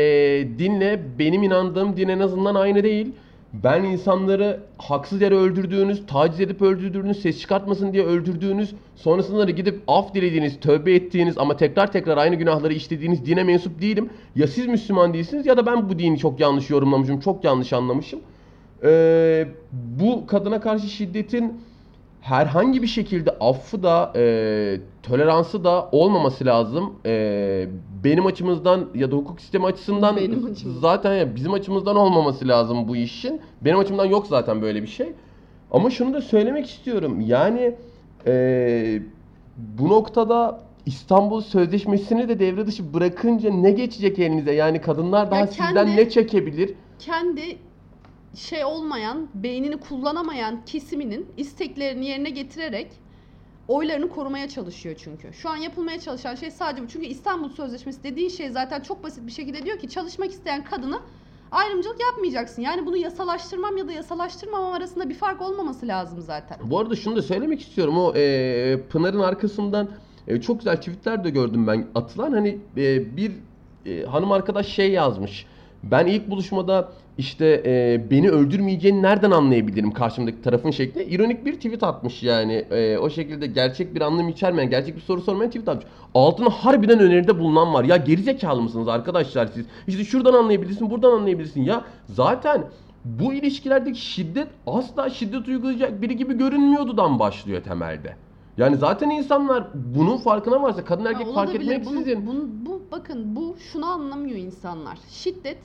[0.58, 3.12] dinle benim inandığım din en azından aynı değil.
[3.52, 9.82] Ben insanları haksız yere öldürdüğünüz, taciz edip öldürdüğünüz, ses çıkartmasın diye öldürdüğünüz, sonrasında da gidip
[9.88, 14.10] af dilediğiniz, tövbe ettiğiniz ama tekrar tekrar aynı günahları işlediğiniz dine mensup değilim.
[14.36, 18.20] Ya siz Müslüman değilsiniz ya da ben bu dini çok yanlış yorumlamışım, çok yanlış anlamışım.
[18.84, 21.60] Ee, bu kadına karşı şiddetin
[22.20, 26.92] herhangi bir şekilde affı da e, toleransı da olmaması lazım.
[27.06, 27.66] E,
[28.04, 30.80] benim açımızdan ya da hukuk sistemi açısından Benim açımdan.
[30.80, 33.40] zaten ya bizim açımızdan olmaması lazım bu işin.
[33.60, 35.12] Benim açımdan yok zaten böyle bir şey.
[35.70, 37.20] Ama şunu da söylemek istiyorum.
[37.20, 37.74] Yani
[38.26, 39.02] e,
[39.56, 44.52] bu noktada İstanbul Sözleşmesi'ni de devre dışı bırakınca ne geçecek elinize?
[44.52, 46.74] Yani kadınlar daha Ya sizden kendi- ne çekebilir?
[46.98, 47.56] kendi
[48.34, 52.92] şey olmayan, beynini kullanamayan kesiminin isteklerini yerine getirerek
[53.68, 55.32] oylarını korumaya çalışıyor çünkü.
[55.32, 56.88] Şu an yapılmaya çalışan şey sadece bu.
[56.88, 61.00] Çünkü İstanbul Sözleşmesi dediğin şey zaten çok basit bir şekilde diyor ki çalışmak isteyen kadına
[61.52, 62.62] ayrımcılık yapmayacaksın.
[62.62, 66.58] Yani bunu yasalaştırmam ya da yasalaştırmamam arasında bir fark olmaması lazım zaten.
[66.64, 67.98] Bu arada şunu da söylemek istiyorum.
[67.98, 69.88] O e, Pınar'ın arkasından
[70.28, 72.32] e, çok güzel tweetler de gördüm ben atılan.
[72.32, 73.32] Hani e, bir
[73.86, 75.46] e, hanım arkadaş şey yazmış.
[75.82, 81.82] Ben ilk buluşmada işte e, beni öldürmeyeceğini nereden anlayabilirim karşımdaki tarafın şeklinde ironik bir tweet
[81.82, 82.52] atmış yani.
[82.52, 85.86] E, o şekilde gerçek bir anlam içermeyen, gerçek bir soru sormayan tweet atmış.
[86.14, 87.84] Altına harbiden öneride bulunan var.
[87.84, 89.66] Ya gerizekalı mısınız arkadaşlar siz?
[89.86, 91.62] İşte şuradan anlayabilirsin, buradan anlayabilirsin.
[91.62, 92.64] Ya zaten
[93.04, 98.16] bu ilişkilerdeki şiddet asla şiddet uygulayacak biri gibi görünmüyordudan başlıyor temelde.
[98.56, 102.26] Yani zaten insanlar bunun farkına varsa kadın erkek Ya fark etmeksizin.
[102.26, 104.98] Bunu, bunu- bu bakın bu şunu anlamıyor insanlar.
[105.08, 105.58] Şiddet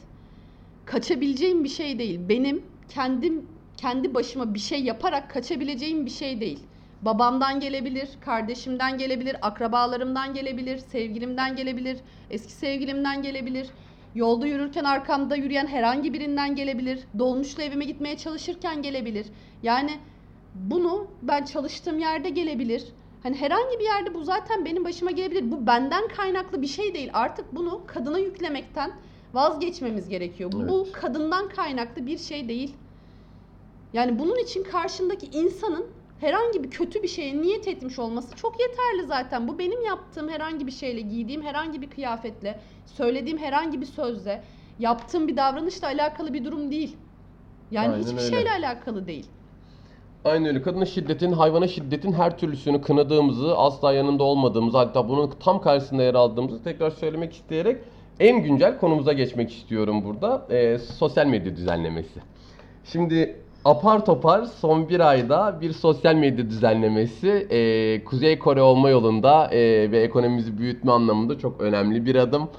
[0.85, 2.19] kaçabileceğim bir şey değil.
[2.29, 3.45] Benim kendim
[3.77, 6.59] kendi başıma bir şey yaparak kaçabileceğim bir şey değil.
[7.01, 11.97] Babamdan gelebilir, kardeşimden gelebilir, akrabalarımdan gelebilir, sevgilimden gelebilir,
[12.29, 13.67] eski sevgilimden gelebilir.
[14.15, 16.99] Yolda yürürken arkamda yürüyen herhangi birinden gelebilir.
[17.19, 19.27] Dolmuşla evime gitmeye çalışırken gelebilir.
[19.63, 19.91] Yani
[20.55, 22.93] bunu ben çalıştığım yerde gelebilir.
[23.23, 25.51] Hani herhangi bir yerde bu zaten benim başıma gelebilir.
[25.51, 27.09] Bu benden kaynaklı bir şey değil.
[27.13, 28.91] Artık bunu kadına yüklemekten
[29.33, 30.51] vazgeçmemiz gerekiyor.
[30.51, 30.91] Bu Evet.
[30.91, 32.75] kadından kaynaklı bir şey değil.
[33.93, 35.85] Yani bunun için karşındaki insanın
[36.19, 39.47] herhangi bir kötü bir şeye niyet etmiş olması çok yeterli zaten.
[39.47, 44.43] Bu benim yaptığım herhangi bir şeyle, giydiğim herhangi bir kıyafetle, söylediğim herhangi bir sözle,
[44.79, 46.97] yaptığım bir davranışla alakalı bir durum değil.
[47.71, 48.35] Yani Aynen hiçbir öyle.
[48.35, 49.27] şeyle alakalı değil.
[50.25, 50.61] Aynen öyle.
[50.61, 56.13] Kadına şiddetin, hayvana şiddetin her türlüsünü kınadığımızı, asla yanında olmadığımızı, hatta bunun tam karşısında yer
[56.15, 57.77] aldığımızı tekrar söylemek isteyerek
[58.19, 60.47] en güncel konumuza geçmek istiyorum burada.
[60.51, 62.19] Ee, sosyal medya düzenlemesi.
[62.85, 69.47] Şimdi apar topar son bir ayda bir sosyal medya düzenlemesi e, Kuzey Kore olma yolunda
[69.51, 72.49] e, ve ekonomimizi büyütme anlamında çok önemli bir adım.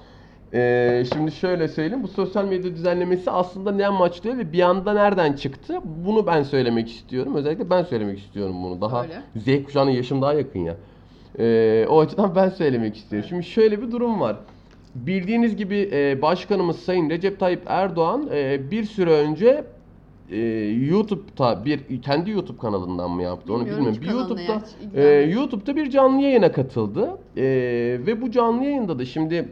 [0.55, 5.33] E, şimdi şöyle söyleyeyim bu sosyal medya düzenlemesi aslında ne amaçlıyor ve bir anda nereden
[5.33, 7.35] çıktı bunu ben söylemek istiyorum.
[7.35, 8.81] Özellikle ben söylemek istiyorum bunu.
[8.81, 9.23] Daha Öyle.
[9.61, 10.77] Z kuşağına yaşım daha yakın ya.
[11.39, 13.29] E, o açıdan ben söylemek istiyorum.
[13.29, 14.37] Şimdi şöyle bir durum var.
[14.95, 19.65] Bildiğiniz gibi e, başkanımız Sayın Recep Tayyip Erdoğan e, bir süre önce
[20.31, 20.39] e,
[20.91, 24.03] YouTube'da bir kendi YouTube kanalından mı yaptı onu Bilmiyorum bilmiyorum.
[24.03, 25.31] hiç Bir YouTube'da ya, e.
[25.31, 27.19] YouTube'da bir canlı yayına katıldı.
[27.37, 27.45] E,
[28.07, 29.49] ve bu canlı yayında da şimdi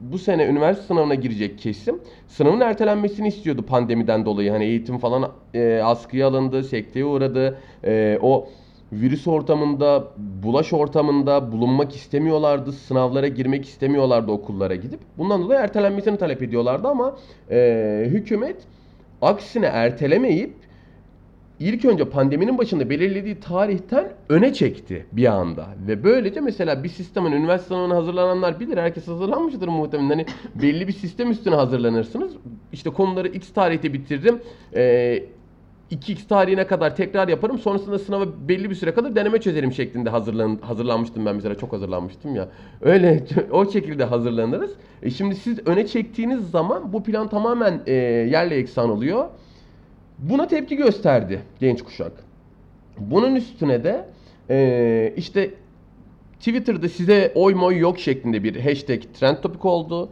[0.00, 4.50] bu sene üniversite sınavına girecek kesim sınavın ertelenmesini istiyordu pandemiden dolayı.
[4.50, 7.58] Hani eğitim falan e, askıya alındı, sekteye uğradı.
[7.84, 8.48] E, o
[8.92, 12.72] virüs ortamında, bulaş ortamında bulunmak istemiyorlardı.
[12.72, 15.00] Sınavlara girmek istemiyorlardı okullara gidip.
[15.18, 17.16] Bundan dolayı ertelenmesini talep ediyorlardı ama
[17.50, 18.56] e, hükümet
[19.22, 20.54] aksine ertelemeyip
[21.60, 25.66] ilk önce pandeminin başında belirlediği tarihten öne çekti bir anda.
[25.86, 28.76] Ve böylece mesela bir sistemin üniversite sınavına hazırlananlar bilir.
[28.78, 30.08] Herkes hazırlanmıştır muhtemelen.
[30.08, 30.26] Hani
[30.62, 32.32] belli bir sistem üstüne hazırlanırsınız.
[32.72, 34.40] İşte konuları X tarihte bitiririm.
[34.74, 35.24] Ee,
[35.90, 37.58] 2x tarihine kadar tekrar yaparım.
[37.58, 42.34] Sonrasında sınava belli bir süre kadar deneme çözerim şeklinde hazırlan hazırlanmıştım ben mesela çok hazırlanmıştım
[42.34, 42.48] ya.
[42.80, 44.70] Öyle o şekilde hazırlanırız.
[45.02, 47.92] E şimdi siz öne çektiğiniz zaman bu plan tamamen e,
[48.30, 49.28] yerle eksan oluyor.
[50.22, 52.12] Buna tepki gösterdi genç kuşak.
[52.98, 54.06] Bunun üstüne de
[54.50, 55.50] e, işte
[56.38, 60.08] Twitter'da size oy moy yok şeklinde bir hashtag trend topik oldu.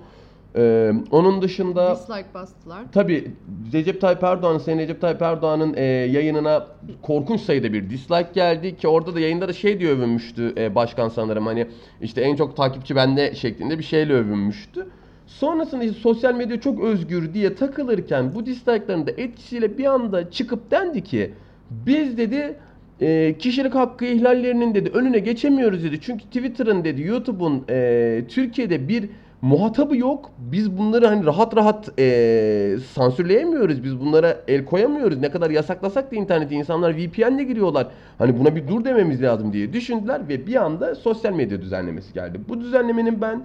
[0.56, 2.82] E, onun dışında Dislike bastılar.
[2.92, 3.30] Tabii
[3.72, 6.66] Recep Tayyip Erdoğan, Sayın Recep Tayyip Erdoğan'ın e, yayınına
[7.02, 11.08] korkunç sayıda bir dislike geldi ki orada da yayında da şey diye övünmüştü e, başkan
[11.08, 11.66] sanırım hani
[12.00, 14.86] işte en çok takipçi bende şeklinde bir şeyle övünmüştü.
[15.28, 20.70] Sonrasında işte sosyal medya çok özgür diye takılırken bu dislike'ların da etkisiyle bir anda çıkıp
[20.70, 21.32] dendi ki
[21.70, 22.56] biz dedi
[23.00, 26.00] e, kişilik hakkı ihlallerinin dedi önüne geçemiyoruz dedi.
[26.00, 29.08] Çünkü Twitter'ın dedi YouTube'un e, Türkiye'de bir
[29.42, 30.30] muhatabı yok.
[30.38, 33.84] Biz bunları hani rahat rahat e, sansürleyemiyoruz.
[33.84, 35.18] Biz bunlara el koyamıyoruz.
[35.18, 37.86] Ne kadar yasaklasak da interneti insanlar VPN'le giriyorlar.
[38.18, 42.40] Hani buna bir dur dememiz lazım diye düşündüler ve bir anda sosyal medya düzenlemesi geldi.
[42.48, 43.42] Bu düzenlemenin ben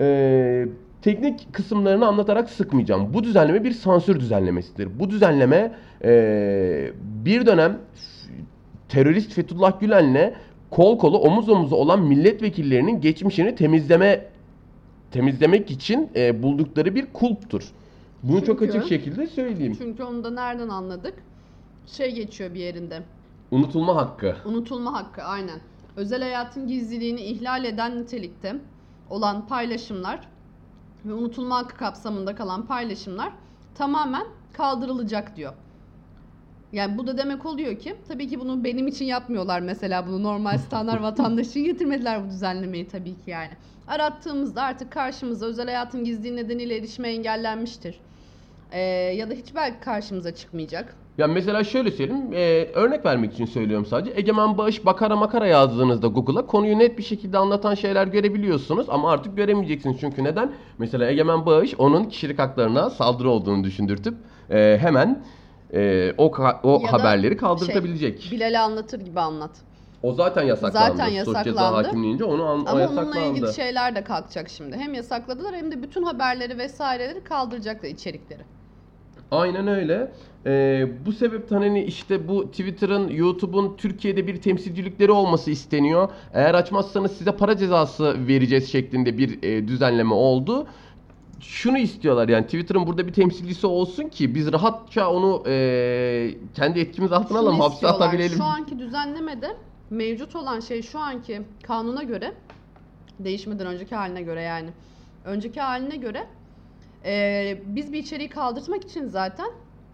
[0.00, 0.66] e,
[1.06, 3.14] teknik kısımlarını anlatarak sıkmayacağım.
[3.14, 5.00] Bu düzenleme bir sansür düzenlemesidir.
[5.00, 6.92] Bu düzenleme e,
[7.24, 7.78] bir dönem
[8.88, 10.34] terörist Fethullah Gülen'le
[10.70, 14.26] kol kola omuz omuza olan milletvekillerinin geçmişini temizleme
[15.10, 17.62] temizlemek için e, buldukları bir kulptur.
[18.22, 19.76] Bunu çok Çünkü- açık şekilde söyleyeyim.
[19.78, 21.14] Çünkü onu da nereden anladık?
[21.86, 23.02] Şey geçiyor bir yerinde.
[23.50, 24.36] Unutulma hakkı.
[24.44, 25.60] Unutulma hakkı aynen.
[25.96, 28.56] Özel hayatın gizliliğini ihlal eden nitelikte
[29.10, 30.20] olan paylaşımlar
[31.06, 33.32] ve unutulma hakkı kapsamında kalan paylaşımlar
[33.74, 35.52] tamamen kaldırılacak diyor.
[36.72, 40.58] Yani bu da demek oluyor ki tabii ki bunu benim için yapmıyorlar mesela bunu normal
[40.58, 43.50] standart vatandaş için getirmediler bu düzenlemeyi tabii ki yani.
[43.86, 48.00] Arattığımızda artık karşımıza özel hayatın gizliliği nedeniyle erişime engellenmiştir.
[48.72, 48.80] Ee,
[49.16, 50.96] ya da hiç belki karşımıza çıkmayacak.
[51.18, 54.12] Ya mesela şöyle söyleyeyim, e, örnek vermek için söylüyorum sadece.
[54.20, 59.36] Egemen Bağış Bakara Makara yazdığınızda Google'a konuyu net bir şekilde anlatan şeyler görebiliyorsunuz ama artık
[59.36, 59.96] göremeyeceksiniz.
[60.00, 60.52] Çünkü neden?
[60.78, 64.14] Mesela Egemen Bağış onun kişilik haklarına saldırı olduğunu düşündürtüp
[64.50, 65.24] e, hemen
[65.74, 68.28] e, o o Ya haberleri kaldırtabilecek.
[68.32, 69.50] Bilal'i anlatır gibi anlat.
[70.02, 70.96] o zaten yasaklandı.
[70.96, 71.86] Zaten Suç ceza yasaklandı.
[71.86, 73.10] hakimliğince onu an- o Ama yasaklandı.
[73.18, 74.76] onunla ilgili şeyler de kalkacak şimdi.
[74.76, 78.42] Hem yasakladılar hem de bütün haberleri vesaireleri kaldıracaklar içerikleri.
[79.30, 80.12] Aynen öyle.
[80.46, 86.08] Ee, bu sebepten hani işte bu Twitter'ın, YouTube'un Türkiye'de bir temsilcilikleri olması isteniyor.
[86.32, 90.66] Eğer açmazsanız size para cezası vereceğiz şeklinde bir e, düzenleme oldu.
[91.40, 97.12] Şunu istiyorlar yani Twitter'ın burada bir temsilcisi olsun ki biz rahatça onu e, kendi etkimiz
[97.12, 98.36] altına alalım, hapse atabilelim.
[98.36, 99.56] Şu anki düzenlemede
[99.90, 102.32] mevcut olan şey şu anki kanuna göre
[103.18, 104.70] değişmeden önceki haline göre yani.
[105.24, 106.26] Önceki haline göre
[107.06, 109.46] eee, biz bir içeriği kaldırtmak için zaten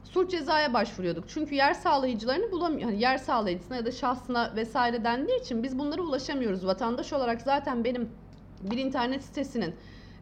[0.05, 1.29] suç cezaya başvuruyorduk.
[1.29, 2.83] Çünkü yer sağlayıcılarını bulamıyor.
[2.91, 6.67] Hani yer sağlayıcısına ya da şahsına vesaire dendiği için biz bunlara ulaşamıyoruz.
[6.67, 8.19] Vatandaş olarak zaten benim
[8.63, 9.75] bir internet sitesinin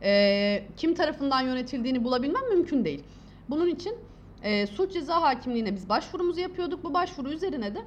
[0.03, 3.07] eee, kim tarafından yönetildiğini bulabilmem mümkün değil.
[3.49, 3.99] Bunun için
[4.45, 6.85] eee, suç ceza hakimliğine biz başvurumuzu yapıyorduk.
[6.85, 7.79] Bu başvuru üzerine de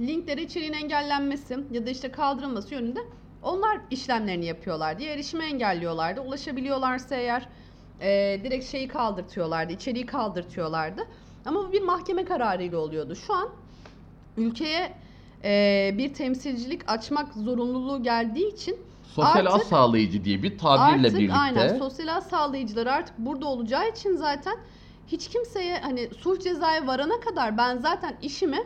[0.00, 3.00] linkleri içeriğin engellenmesi ya da işte kaldırılması yönünde
[3.42, 6.20] onlar işlemlerini yapıyorlar diye erişimi engelliyorlardı.
[6.20, 7.48] Ulaşabiliyorlarsa eğer
[8.00, 11.00] e, direkt şeyi kaldırtıyorlardı, içeriği kaldırtıyorlardı.
[11.46, 13.14] Ama bu bir mahkeme kararıyla oluyordu.
[13.16, 13.48] Şu an
[14.36, 14.92] ülkeye
[15.44, 18.76] e, bir temsilcilik açmak zorunluluğu geldiği için
[19.14, 21.36] Sosyal artık- az sağlayıcı diye bir tabirle artık birlikte.
[21.38, 24.56] aynen sosyal ağ sağlayıcıları artık burada olacağı için zaten
[25.08, 28.58] hiç kimseye hani suç cezaya varana kadar ben zaten işimi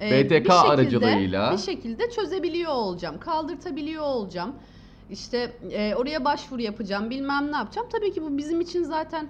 [0.00, 1.52] e, BTK bir şekilde- aracılığıyla.
[1.52, 3.20] bir şekilde çözebiliyor olacağım.
[3.20, 4.54] Kaldırtabiliyor olacağım.
[5.10, 7.10] İşte e, oraya başvuru yapacağım.
[7.10, 7.88] Bilmem ne yapacağım.
[7.92, 9.28] Tabii ki bu bizim için zaten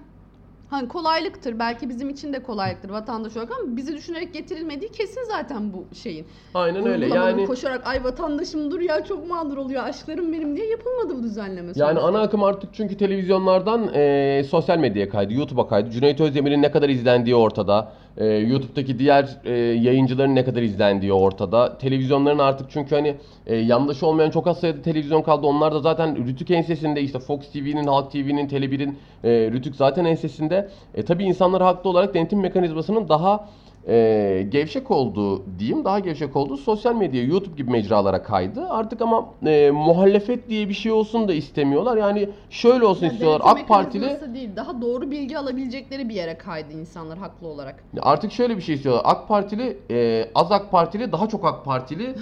[0.71, 1.59] hani kolaylıktır.
[1.59, 6.27] Belki bizim için de kolaylıktır vatandaş olarak ama bizi düşünerek getirilmediği kesin zaten bu şeyin.
[6.55, 7.07] Aynen öyle.
[7.07, 11.73] Yani koşarak ay vatandaşım dur ya çok mağdur oluyor aşklarım benim diye yapılmadı bu düzenleme.
[11.77, 12.09] Yani sonuçta.
[12.09, 15.91] ana akım artık çünkü televizyonlardan e, sosyal medyaya kaydı, YouTube'a kaydı.
[15.91, 17.93] Cüneyt Özdemir'in ne kadar izlendiği ortada.
[18.19, 21.79] E, YouTube'daki diğer e, yayıncıların ne kadar izlendiği ortada.
[21.79, 25.47] Televizyonların artık çünkü hani e, yandaşı olmayan çok az sayıda televizyon kaldı.
[25.47, 30.69] Onlar da zaten Rütük ensesinde işte Fox TV'nin, Halk TV'nin, Tele1'in e, Rütük zaten ensesinde.
[30.95, 33.49] E, tabii insanlar haklı olarak denetim mekanizmasının daha
[33.89, 38.69] e, gevşek olduğu diyeyim daha gevşek olduğu sosyal medya YouTube gibi mecralara kaydı.
[38.69, 41.97] Artık ama e, muhalefet diye bir şey olsun da istemiyorlar.
[41.97, 43.41] Yani şöyle olsun Yani istiyorlar.
[43.45, 47.85] AK Partili değil, daha doğru bilgi alabilecekleri bir yere kaydı insanlar haklı olarak.
[48.01, 49.03] artık şöyle bir şey istiyorlar.
[49.05, 52.15] AK Partili e, az AK Partili daha çok AK Partili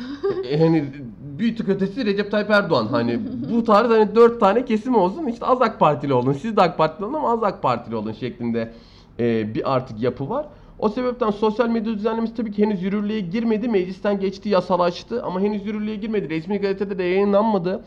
[0.50, 0.84] e, hani
[1.20, 2.86] bir tık ötesi Recep Tayyip Erdoğan.
[2.86, 3.20] Hani
[3.52, 6.32] bu tarz hani dört tane kesim olsun işte az AK Partili olun.
[6.32, 8.72] Siz de AK Partili olun ama az AK Partili olun şeklinde
[9.18, 10.46] e, bir artık yapı var.
[10.78, 13.68] O sebepten sosyal medya düzenlemesi tabii ki henüz yürürlüğe girmedi.
[13.68, 16.30] Meclisten geçti, yasalaştı ama henüz yürürlüğe girmedi.
[16.30, 17.84] Resmi gazetede de yayınlanmadı.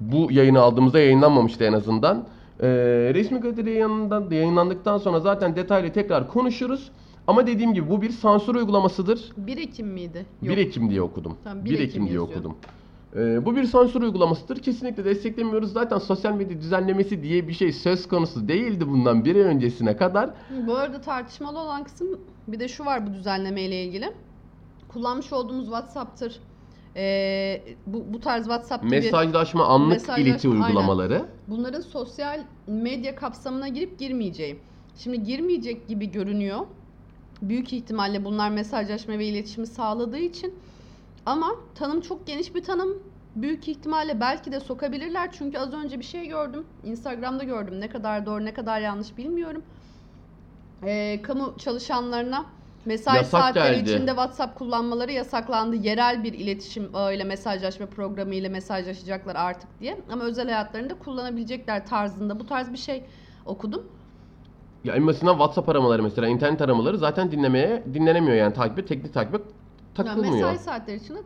[0.00, 2.24] Bu yayını aldığımızda yayınlanmamıştı en azından.
[2.60, 2.66] Ee,
[3.14, 3.70] resmi gazetede
[4.34, 6.90] yayınlandıktan sonra zaten detaylı tekrar konuşuruz.
[7.26, 9.32] Ama dediğim gibi bu bir sansür uygulamasıdır.
[9.36, 10.26] 1 Ekim miydi?
[10.42, 11.36] 1 Ekim diye okudum.
[11.44, 12.38] Tamam, 1 1 Ekim, Ekim diye yazıyor.
[12.38, 12.56] okudum.
[13.14, 14.62] Ee, bu bir sansür uygulamasıdır.
[14.62, 15.72] Kesinlikle desteklemiyoruz.
[15.72, 20.30] Zaten sosyal medya düzenlemesi diye bir şey söz konusu değildi bundan bir ay öncesine kadar.
[20.66, 24.12] Bu arada tartışmalı olan kısım bir de şu var bu düzenleme ile ilgili.
[24.88, 26.40] Kullanmış olduğumuz WhatsApp'tır.
[26.96, 30.60] Ee, bu, bu tarz WhatsApp gibi Mesajlaşma, anlık Mesajlaşma, ileti aynen.
[30.60, 31.24] uygulamaları.
[31.48, 34.56] bunların sosyal medya kapsamına girip girmeyeceği.
[34.96, 36.60] Şimdi girmeyecek gibi görünüyor.
[37.42, 40.54] Büyük ihtimalle bunlar mesajlaşma ve iletişimi sağladığı için.
[41.26, 42.88] Ama tanım çok geniş bir tanım.
[43.36, 45.32] Büyük ihtimalle belki de sokabilirler.
[45.32, 46.64] Çünkü az önce bir şey gördüm.
[46.84, 47.80] Instagram'da gördüm.
[47.80, 49.62] Ne kadar doğru ne kadar yanlış bilmiyorum.
[50.86, 52.46] Ee, kamu çalışanlarına
[52.84, 53.90] mesai Yasak saatleri geldi.
[53.90, 55.76] içinde WhatsApp kullanmaları yasaklandı.
[55.76, 59.98] Yerel bir iletişim ağıyla mesajlaşma programı ile mesajlaşacaklar artık diye.
[60.12, 63.04] Ama özel hayatlarında kullanabilecekler tarzında bu tarz bir şey
[63.46, 63.82] okudum.
[64.84, 69.14] Ya en basitinden WhatsApp aramaları mesela internet aramaları zaten dinlemeye dinlenemiyor yani takibe teknik
[69.94, 70.50] takibe Yani takılmıyor.
[70.50, 71.18] mesai saatleri içinde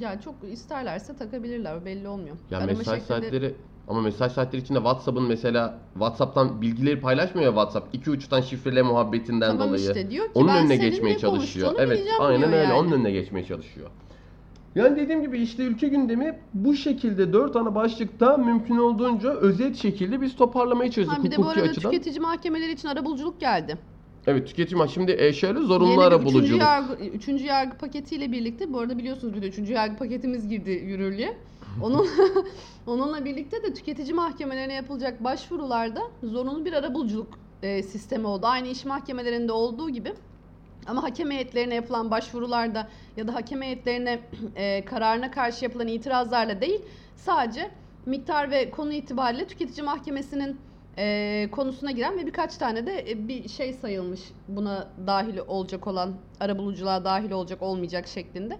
[0.00, 2.36] yani çok isterlerse takabilirler belli olmuyor.
[2.50, 3.54] Ya Arama mesai şekilleri- saatleri
[3.88, 7.94] ama mesai saatleri içinde WhatsApp'ın mesela WhatsApp'tan bilgileri paylaşmıyor ya WhatsApp.
[7.94, 9.82] iki uçtan şifrele muhabbetinden Tamam dolayı.
[9.88, 11.74] işte diyor ki onun önüne geçmeye çalışıyor.
[11.78, 12.56] Evet, aynen öyle.
[12.56, 12.72] yani.
[12.72, 13.90] Onun önüne geçmeye çalışıyor.
[14.74, 20.20] Yani dediğim gibi işte ülke gündemi bu şekilde dört ana başlıkta mümkün olduğunca özet şekilde
[20.20, 21.90] biz toparlamaya çalıştık Ha, bir de bu arada açıdan.
[21.90, 23.78] tüketici mahkemeleri için arabuluculuk geldi.
[24.26, 26.60] Evet tüketim ha şimdi e, şöyle zorunlu Yeni bir ara üçüncü buluculuk.
[26.60, 31.36] yargı, üçüncü yargı paketiyle birlikte bu arada biliyorsunuz bir de üçüncü yargı paketimiz girdi yürürlüğe.
[31.82, 32.06] Onun
[32.86, 38.46] onunla birlikte de tüketici mahkemelerine yapılacak başvurularda zorunlu bir arabuluculuk e, sistemi oldu.
[38.46, 40.12] Aynı iş mahkemelerinde olduğu gibi.
[40.86, 44.20] Ama hakem heyetlerine yapılan başvurularda ya da hakem heyetlerine
[44.56, 46.80] e, kararına karşı yapılan itirazlarla değil
[47.16, 47.70] sadece
[48.06, 50.56] miktar ve konu itibariyle tüketici mahkemesinin
[50.98, 56.12] e, konusuna giren ve birkaç tane de e, bir şey sayılmış buna dahil olacak olan
[56.40, 58.58] arabuluculuğa dahil olacak olmayacak şeklinde.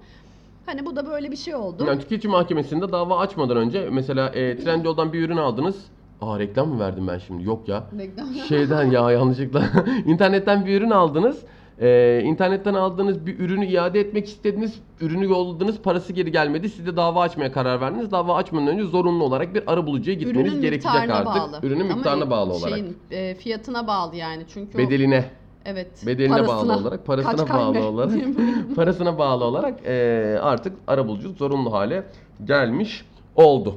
[0.66, 1.84] Hani bu da böyle bir şey oldu.
[1.88, 5.84] Yani tüketici mahkemesinde dava açmadan önce mesela e, Trendyol'dan bir ürün aldınız.
[6.20, 7.44] Aa reklam mı verdim ben şimdi?
[7.44, 7.84] Yok ya.
[7.98, 9.64] Reklam- Şeyden ya yanlışlıkla.
[10.06, 11.42] İnternetten bir ürün aldınız.
[11.80, 14.80] Ee, internetten aldığınız bir ürünü iade etmek istediniz.
[15.00, 15.78] Ürünü yolladınız.
[15.82, 16.68] Parası geri gelmedi.
[16.68, 18.10] Siz de dava açmaya karar verdiniz.
[18.10, 21.42] Dava açmadan önce zorunlu olarak bir arabulucuya gitmeniz Ürünün gerekecek miktarına artık.
[21.42, 21.60] bağlı.
[21.66, 22.78] Ürünün Ama miktarına bağlı olarak.
[22.78, 24.44] Şeyin, e, fiyatına bağlı yani.
[24.54, 25.24] Çünkü o- Bedeline.
[25.64, 26.06] evet.
[26.06, 28.12] Bedeline bağlı olarak, parasına kaç bağlı olarak,
[28.76, 32.02] parasına bağlı olarak e, artık arabuluculuk zorunlu hale
[32.44, 33.04] gelmiş
[33.36, 33.74] oldu.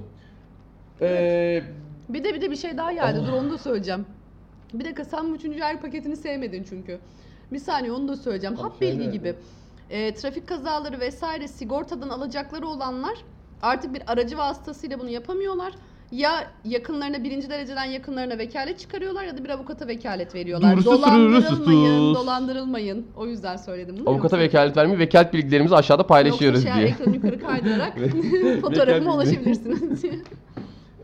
[1.01, 1.63] Ee,
[2.09, 3.19] Bir de bir de bir şey daha geldi.
[3.23, 3.27] Oh.
[3.27, 4.05] Dur onu da söyleyeceğim.
[4.73, 6.99] Bir dakika sen bu üçüncü yargı paketini sevmedin çünkü.
[7.51, 8.55] Bir saniye onu da söyleyeceğim.
[8.55, 9.35] Tamam, Hap bilgi gibi.
[9.89, 13.13] E, trafik kazaları vesaire sigortadan alacakları olanlar
[13.61, 15.73] artık bir aracı vasıtasıyla bunu yapamıyorlar.
[16.11, 20.73] Ya yakınlarına birinci dereceden yakınlarına vekalet çıkarıyorlar ya da bir avukata vekalet veriyorlar.
[20.73, 22.15] Durusu dolandırılmayın, sürürüsüz.
[22.15, 23.07] dolandırılmayın.
[23.17, 24.09] O yüzden söyledim bunu.
[24.09, 26.93] avukata Yoksa- vekalet vermeyi, vekalet bilgilerimizi aşağıda paylaşıyoruz Yoksa şey, diye.
[26.95, 27.93] ekranı yukarı kaydırarak
[28.61, 30.01] fotoğrafıma ulaşabilirsiniz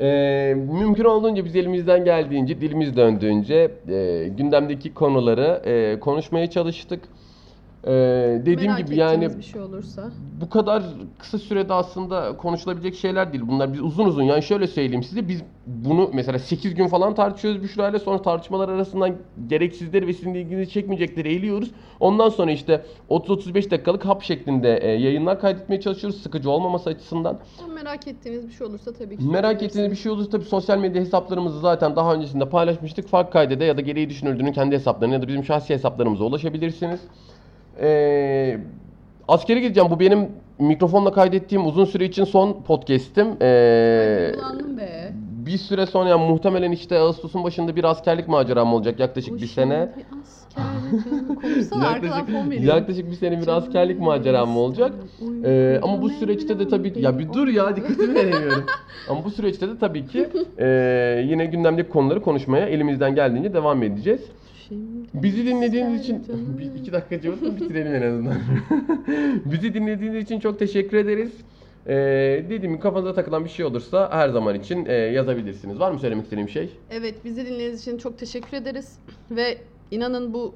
[0.02, 7.00] Ee, mümkün olduğunca biz elimizden geldiğince, dilimiz döndüğünce e, gündemdeki konuları e, konuşmaya çalıştık.
[7.88, 10.10] Ee, dediğim Merak gibi yani bir şey olursa.
[10.42, 10.84] bu kadar
[11.20, 13.44] kısa sürede aslında konuşulabilecek şeyler değil.
[13.48, 17.64] Bunlar biz uzun uzun yani şöyle söyleyeyim size biz bunu mesela 8 gün falan tartışıyoruz
[17.64, 19.16] Büşra ile sonra tartışmalar arasından
[19.48, 21.72] gereksizleri ve sizin ilginizi çekmeyecekleri eğiliyoruz.
[22.00, 27.40] Ondan sonra işte 30-35 dakikalık hap şeklinde e, yayınlar kaydetmeye çalışıyoruz sıkıcı olmaması açısından.
[27.76, 31.02] Merak ettiğiniz bir şey olursa tabii ki Merak ettiğiniz bir şey olursa tabii sosyal medya
[31.02, 33.08] hesaplarımızı zaten daha öncesinde paylaşmıştık.
[33.08, 37.00] Fark kaydede ya da gereği düşünüldüğünün kendi hesaplarına ya da bizim şahsi hesaplarımıza ulaşabilirsiniz.
[37.82, 38.58] Ee,
[39.28, 39.90] askere gideceğim.
[39.92, 43.28] Bu benim mikrofonla kaydettiğim uzun süre için son podcast'im.
[43.42, 45.14] Ee, Kullandım be.
[45.46, 49.90] bir süre sonra yani muhtemelen işte Ağustos'un başında bir askerlik maceram olacak yaklaşık bir sene.
[51.42, 52.78] Konuşsana arkadan fon Yaklaşık, veriyorum.
[52.80, 54.92] yaklaşık bir sene bir askerlik maceram olacak.
[55.46, 58.64] Ee, ama bu süreçte de tabii ya bir dur ya dikkatimi veremiyorum.
[59.10, 60.68] ama bu süreçte de tabii ki e,
[61.30, 64.22] yine gündemdeki konuları konuşmaya elimizden geldiğince devam edeceğiz.
[64.74, 66.58] Şimdi Bizi dinlediğiniz için canım.
[66.60, 68.36] bir iki dakika cevap mı bitirelim en azından.
[69.46, 71.32] Bizi dinlediğiniz için çok teşekkür ederiz.
[71.88, 75.80] Ee, dediğim gibi kafanıza takılan bir şey olursa her zaman için e, yazabilirsiniz.
[75.80, 76.78] Var mı söylemek istediğim şey?
[76.92, 79.00] Evet bizi dinlediğiniz için çok teşekkür ederiz.
[79.32, 79.58] Ve
[79.92, 80.56] inanın bu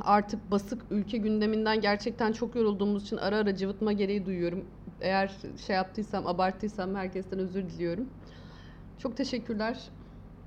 [0.00, 4.64] artık basık ülke gündeminden gerçekten çok yorulduğumuz için ara ara cıvıtma gereği duyuyorum.
[5.00, 5.30] Eğer
[5.66, 8.06] şey yaptıysam, abarttıysam herkesten özür diliyorum.
[8.98, 9.78] Çok teşekkürler.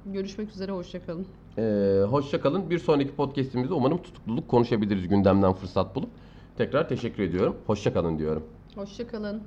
[0.05, 1.27] Görüşmek üzere, hoşçakalın.
[1.58, 2.70] Ee, hoşça kalın.
[2.70, 6.10] Bir sonraki podcast'imizde umarım tutukluluk konuşabiliriz gündemden fırsat bulup.
[6.58, 7.56] Tekrar teşekkür ediyorum.
[7.68, 8.43] Hoşça kalın diyorum.
[8.76, 9.43] Hoşçakalın.